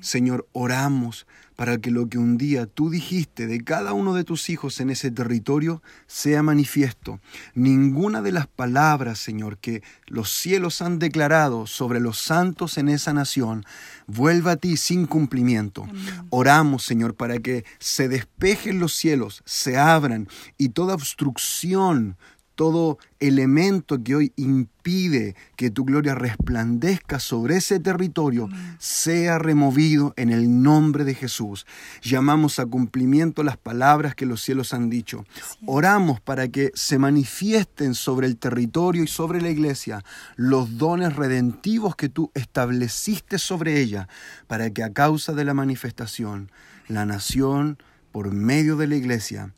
Señor, 0.00 0.48
oramos 0.52 1.26
para 1.56 1.78
que 1.78 1.90
lo 1.90 2.08
que 2.08 2.18
un 2.18 2.36
día 2.36 2.66
tú 2.66 2.90
dijiste 2.90 3.46
de 3.46 3.64
cada 3.64 3.94
uno 3.94 4.14
de 4.14 4.24
tus 4.24 4.50
hijos 4.50 4.78
en 4.80 4.90
ese 4.90 5.10
territorio 5.10 5.82
sea 6.06 6.42
manifiesto. 6.42 7.18
Ninguna 7.54 8.22
de 8.22 8.32
las 8.32 8.46
palabras, 8.46 9.18
Señor, 9.18 9.58
que 9.58 9.82
los 10.06 10.30
cielos 10.30 10.82
han 10.82 10.98
declarado 10.98 11.66
sobre 11.66 11.98
los 11.98 12.18
santos 12.18 12.78
en 12.78 12.88
esa 12.88 13.12
nación 13.12 13.64
vuelva 14.06 14.52
a 14.52 14.56
ti 14.56 14.76
sin 14.76 15.06
cumplimiento. 15.06 15.86
Oramos, 16.30 16.84
Señor, 16.84 17.14
para 17.14 17.38
que 17.38 17.64
se 17.78 18.08
despejen 18.08 18.78
los 18.78 18.92
cielos, 18.92 19.42
se 19.44 19.78
abran 19.78 20.28
y 20.58 20.70
toda 20.70 20.94
obstrucción 20.94 22.16
todo 22.56 22.98
elemento 23.20 24.02
que 24.02 24.16
hoy 24.16 24.32
impide 24.36 25.36
que 25.56 25.70
tu 25.70 25.84
gloria 25.84 26.14
resplandezca 26.14 27.20
sobre 27.20 27.58
ese 27.58 27.78
territorio 27.78 28.48
sea 28.78 29.38
removido 29.38 30.14
en 30.16 30.30
el 30.30 30.62
nombre 30.62 31.04
de 31.04 31.14
Jesús. 31.14 31.66
Llamamos 32.02 32.58
a 32.58 32.66
cumplimiento 32.66 33.42
las 33.42 33.56
palabras 33.56 34.14
que 34.14 34.26
los 34.26 34.42
cielos 34.42 34.74
han 34.74 34.90
dicho. 34.90 35.24
Oramos 35.66 36.20
para 36.20 36.48
que 36.48 36.72
se 36.74 36.98
manifiesten 36.98 37.94
sobre 37.94 38.26
el 38.26 38.38
territorio 38.38 39.04
y 39.04 39.06
sobre 39.06 39.40
la 39.40 39.50
iglesia 39.50 40.02
los 40.36 40.78
dones 40.78 41.14
redentivos 41.14 41.94
que 41.94 42.08
tú 42.08 42.32
estableciste 42.34 43.38
sobre 43.38 43.80
ella, 43.80 44.08
para 44.46 44.70
que 44.70 44.82
a 44.82 44.92
causa 44.92 45.32
de 45.32 45.44
la 45.44 45.54
manifestación 45.54 46.50
la 46.88 47.04
nación, 47.04 47.78
por 48.12 48.32
medio 48.32 48.76
de 48.76 48.86
la 48.86 48.96
iglesia, 48.96 49.52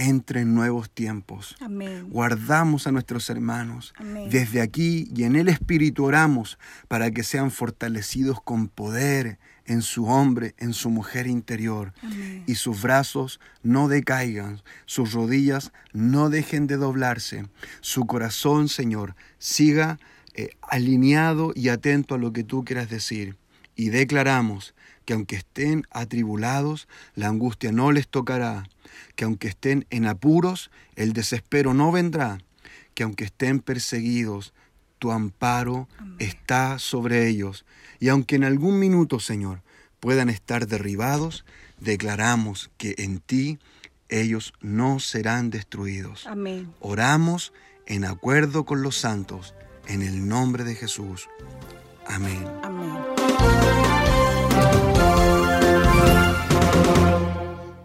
entre 0.00 0.40
en 0.40 0.54
nuevos 0.54 0.90
tiempos. 0.90 1.56
Guardamos 2.08 2.86
a 2.86 2.92
nuestros 2.92 3.28
hermanos. 3.30 3.94
Desde 4.30 4.60
aquí 4.60 5.08
y 5.14 5.24
en 5.24 5.36
el 5.36 5.48
Espíritu 5.48 6.04
oramos 6.04 6.58
para 6.88 7.10
que 7.10 7.22
sean 7.22 7.50
fortalecidos 7.50 8.40
con 8.42 8.68
poder 8.68 9.38
en 9.66 9.82
su 9.82 10.06
hombre, 10.06 10.54
en 10.58 10.72
su 10.72 10.90
mujer 10.90 11.26
interior, 11.26 11.92
y 12.46 12.56
sus 12.56 12.82
brazos 12.82 13.40
no 13.62 13.88
decaigan, 13.88 14.62
sus 14.86 15.12
rodillas 15.12 15.72
no 15.92 16.30
dejen 16.30 16.66
de 16.66 16.76
doblarse, 16.76 17.46
su 17.80 18.06
corazón, 18.06 18.68
Señor, 18.68 19.14
siga 19.38 19.98
eh, 20.34 20.50
alineado 20.62 21.52
y 21.54 21.68
atento 21.68 22.14
a 22.14 22.18
lo 22.18 22.32
que 22.32 22.42
tú 22.42 22.64
quieras 22.64 22.88
decir. 22.88 23.36
Y 23.76 23.90
declaramos 23.90 24.74
que 25.04 25.14
aunque 25.14 25.36
estén 25.36 25.86
atribulados, 25.90 26.88
la 27.14 27.28
angustia 27.28 27.72
no 27.72 27.92
les 27.92 28.08
tocará 28.08 28.64
que 29.14 29.24
aunque 29.24 29.48
estén 29.48 29.86
en 29.90 30.06
apuros, 30.06 30.70
el 30.96 31.12
desespero 31.12 31.74
no 31.74 31.92
vendrá, 31.92 32.38
que 32.94 33.02
aunque 33.02 33.24
estén 33.24 33.60
perseguidos, 33.60 34.52
tu 34.98 35.10
amparo 35.10 35.88
está 36.18 36.78
sobre 36.78 37.28
ellos. 37.28 37.64
Y 37.98 38.08
aunque 38.08 38.36
en 38.36 38.44
algún 38.44 38.78
minuto, 38.78 39.18
Señor, 39.18 39.62
puedan 39.98 40.28
estar 40.28 40.66
derribados, 40.66 41.44
declaramos 41.78 42.70
que 42.76 42.94
en 42.98 43.20
ti 43.20 43.58
ellos 44.08 44.52
no 44.60 45.00
serán 45.00 45.50
destruidos. 45.50 46.26
Amén. 46.26 46.72
Oramos 46.80 47.52
en 47.86 48.04
acuerdo 48.04 48.64
con 48.64 48.82
los 48.82 48.96
santos, 48.96 49.54
en 49.86 50.02
el 50.02 50.28
nombre 50.28 50.64
de 50.64 50.74
Jesús. 50.74 51.28
Amén. 52.06 52.44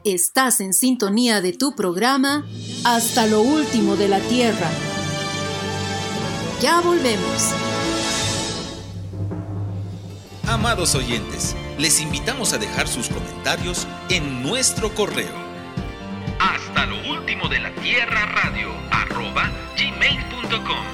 Estás 0.06 0.62
en 0.62 0.76
sintonía 0.76 1.42
de 1.42 1.52
tu 1.52 1.76
programa 1.76 2.46
Hasta 2.84 3.26
lo 3.26 3.42
último 3.42 3.96
de 3.96 4.08
la 4.08 4.20
tierra. 4.20 4.70
Ya 6.62 6.80
volvemos. 6.80 7.50
Amados 10.48 10.94
oyentes, 10.94 11.56
les 11.80 12.00
invitamos 12.02 12.54
a 12.54 12.60
dejar 12.60 12.88
sus 12.88 13.10
comentarios 13.10 13.88
en 14.10 14.44
nuestro 14.44 14.94
correo. 14.94 15.34
Hasta 16.40 16.86
lo 16.86 16.98
último 17.12 17.50
de 17.50 17.62
la 17.62 17.74
tierra 17.74 18.28
radio 18.28 18.70
arroba 18.92 19.50
gmail.com. 19.76 20.86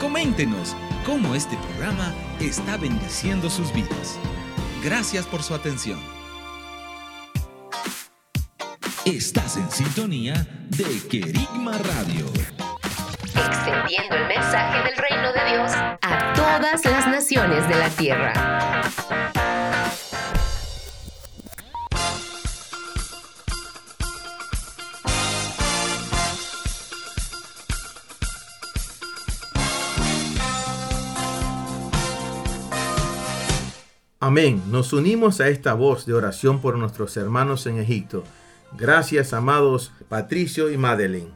Coméntenos 0.00 0.74
cómo 1.04 1.34
este 1.34 1.58
programa 1.58 2.14
está 2.40 2.78
bendiciendo 2.78 3.50
sus 3.50 3.70
vidas. 3.74 4.18
Gracias 4.82 5.26
por 5.26 5.44
su 5.44 5.54
atención. 5.54 6.00
Estás 9.04 9.56
en 9.56 9.70
sintonía 9.70 10.46
de 10.70 11.00
Querigma 11.08 11.78
Radio. 11.78 12.26
Extendiendo 13.22 14.16
el 14.16 14.26
mensaje 14.26 14.82
del 14.82 14.96
reino 14.96 15.32
de 15.32 15.50
Dios 15.52 15.72
a 15.72 16.32
todas 16.34 16.84
las 16.84 17.06
naciones 17.06 17.68
de 17.68 17.76
la 17.76 17.88
tierra. 17.90 18.82
Amén. 34.32 34.62
Nos 34.70 34.94
unimos 34.94 35.42
a 35.42 35.48
esta 35.50 35.74
voz 35.74 36.06
de 36.06 36.14
oración 36.14 36.62
por 36.62 36.78
nuestros 36.78 37.18
hermanos 37.18 37.66
en 37.66 37.78
Egipto. 37.78 38.24
Gracias, 38.78 39.34
amados 39.34 39.92
Patricio 40.08 40.70
y 40.70 40.78
Madeleine. 40.78 41.28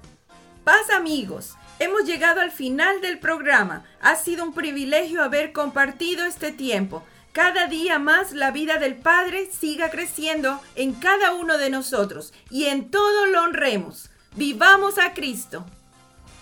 Paz 0.64 0.88
amigos, 0.88 1.56
hemos 1.78 2.06
llegado 2.06 2.40
al 2.40 2.50
final 2.50 3.02
del 3.02 3.18
programa. 3.18 3.84
Ha 4.00 4.16
sido 4.16 4.44
un 4.44 4.54
privilegio 4.54 5.22
haber 5.22 5.52
compartido 5.52 6.24
este 6.24 6.52
tiempo. 6.52 7.04
Cada 7.32 7.66
día 7.66 7.98
más 7.98 8.32
la 8.32 8.50
vida 8.50 8.78
del 8.78 8.94
Padre 8.94 9.50
siga 9.52 9.90
creciendo 9.90 10.58
en 10.74 10.94
cada 10.94 11.34
uno 11.34 11.58
de 11.58 11.68
nosotros 11.68 12.32
y 12.50 12.64
en 12.64 12.90
todo 12.90 13.26
lo 13.26 13.42
honremos. 13.42 14.08
Vivamos 14.36 14.96
a 14.96 15.12
Cristo. 15.12 15.66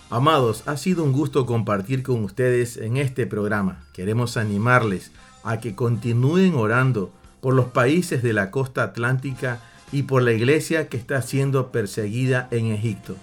Amados, 0.09 0.63
ha 0.67 0.77
sido 0.77 1.03
un 1.03 1.11
gusto 1.11 1.45
compartir 1.45 2.01
con 2.01 2.23
ustedes 2.23 2.77
en 2.77 2.95
este 2.95 3.27
programa. 3.27 3.83
Queremos 3.91 4.37
animarles 4.37 5.11
a 5.45 5.59
que 5.59 5.75
continúen 5.75 6.55
orando 6.55 7.11
por 7.39 7.53
los 7.53 7.67
países 7.67 8.21
de 8.23 8.33
la 8.33 8.51
costa 8.51 8.83
atlántica 8.83 9.59
y 9.91 10.03
por 10.03 10.23
la 10.23 10.33
iglesia 10.33 10.89
que 10.89 10.97
está 10.97 11.21
siendo 11.21 11.71
perseguida 11.71 12.47
en 12.51 12.71
Egipto. 12.71 13.15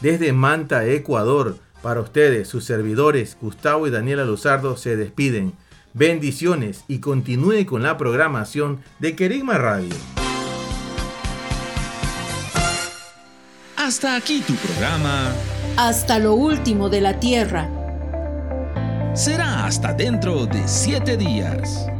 Desde 0.00 0.32
Manta, 0.32 0.86
Ecuador, 0.86 1.56
para 1.82 2.00
ustedes, 2.00 2.46
sus 2.46 2.64
servidores, 2.64 3.36
Gustavo 3.40 3.86
y 3.86 3.90
Daniela 3.90 4.24
Luzardo, 4.24 4.76
se 4.76 4.96
despiden. 4.96 5.54
Bendiciones 5.94 6.84
y 6.86 7.00
continúe 7.00 7.66
con 7.66 7.82
la 7.82 7.98
programación 7.98 8.80
de 8.98 9.16
Querigma 9.16 9.58
Radio. 9.58 9.94
Hasta 13.76 14.14
aquí 14.14 14.42
tu 14.46 14.54
programa. 14.54 15.32
Hasta 15.76 16.18
lo 16.18 16.34
último 16.34 16.90
de 16.90 17.00
la 17.00 17.18
tierra. 17.18 17.79
Será 19.12 19.66
hasta 19.66 19.92
dentro 19.92 20.46
de 20.46 20.66
siete 20.68 21.16
días. 21.16 21.90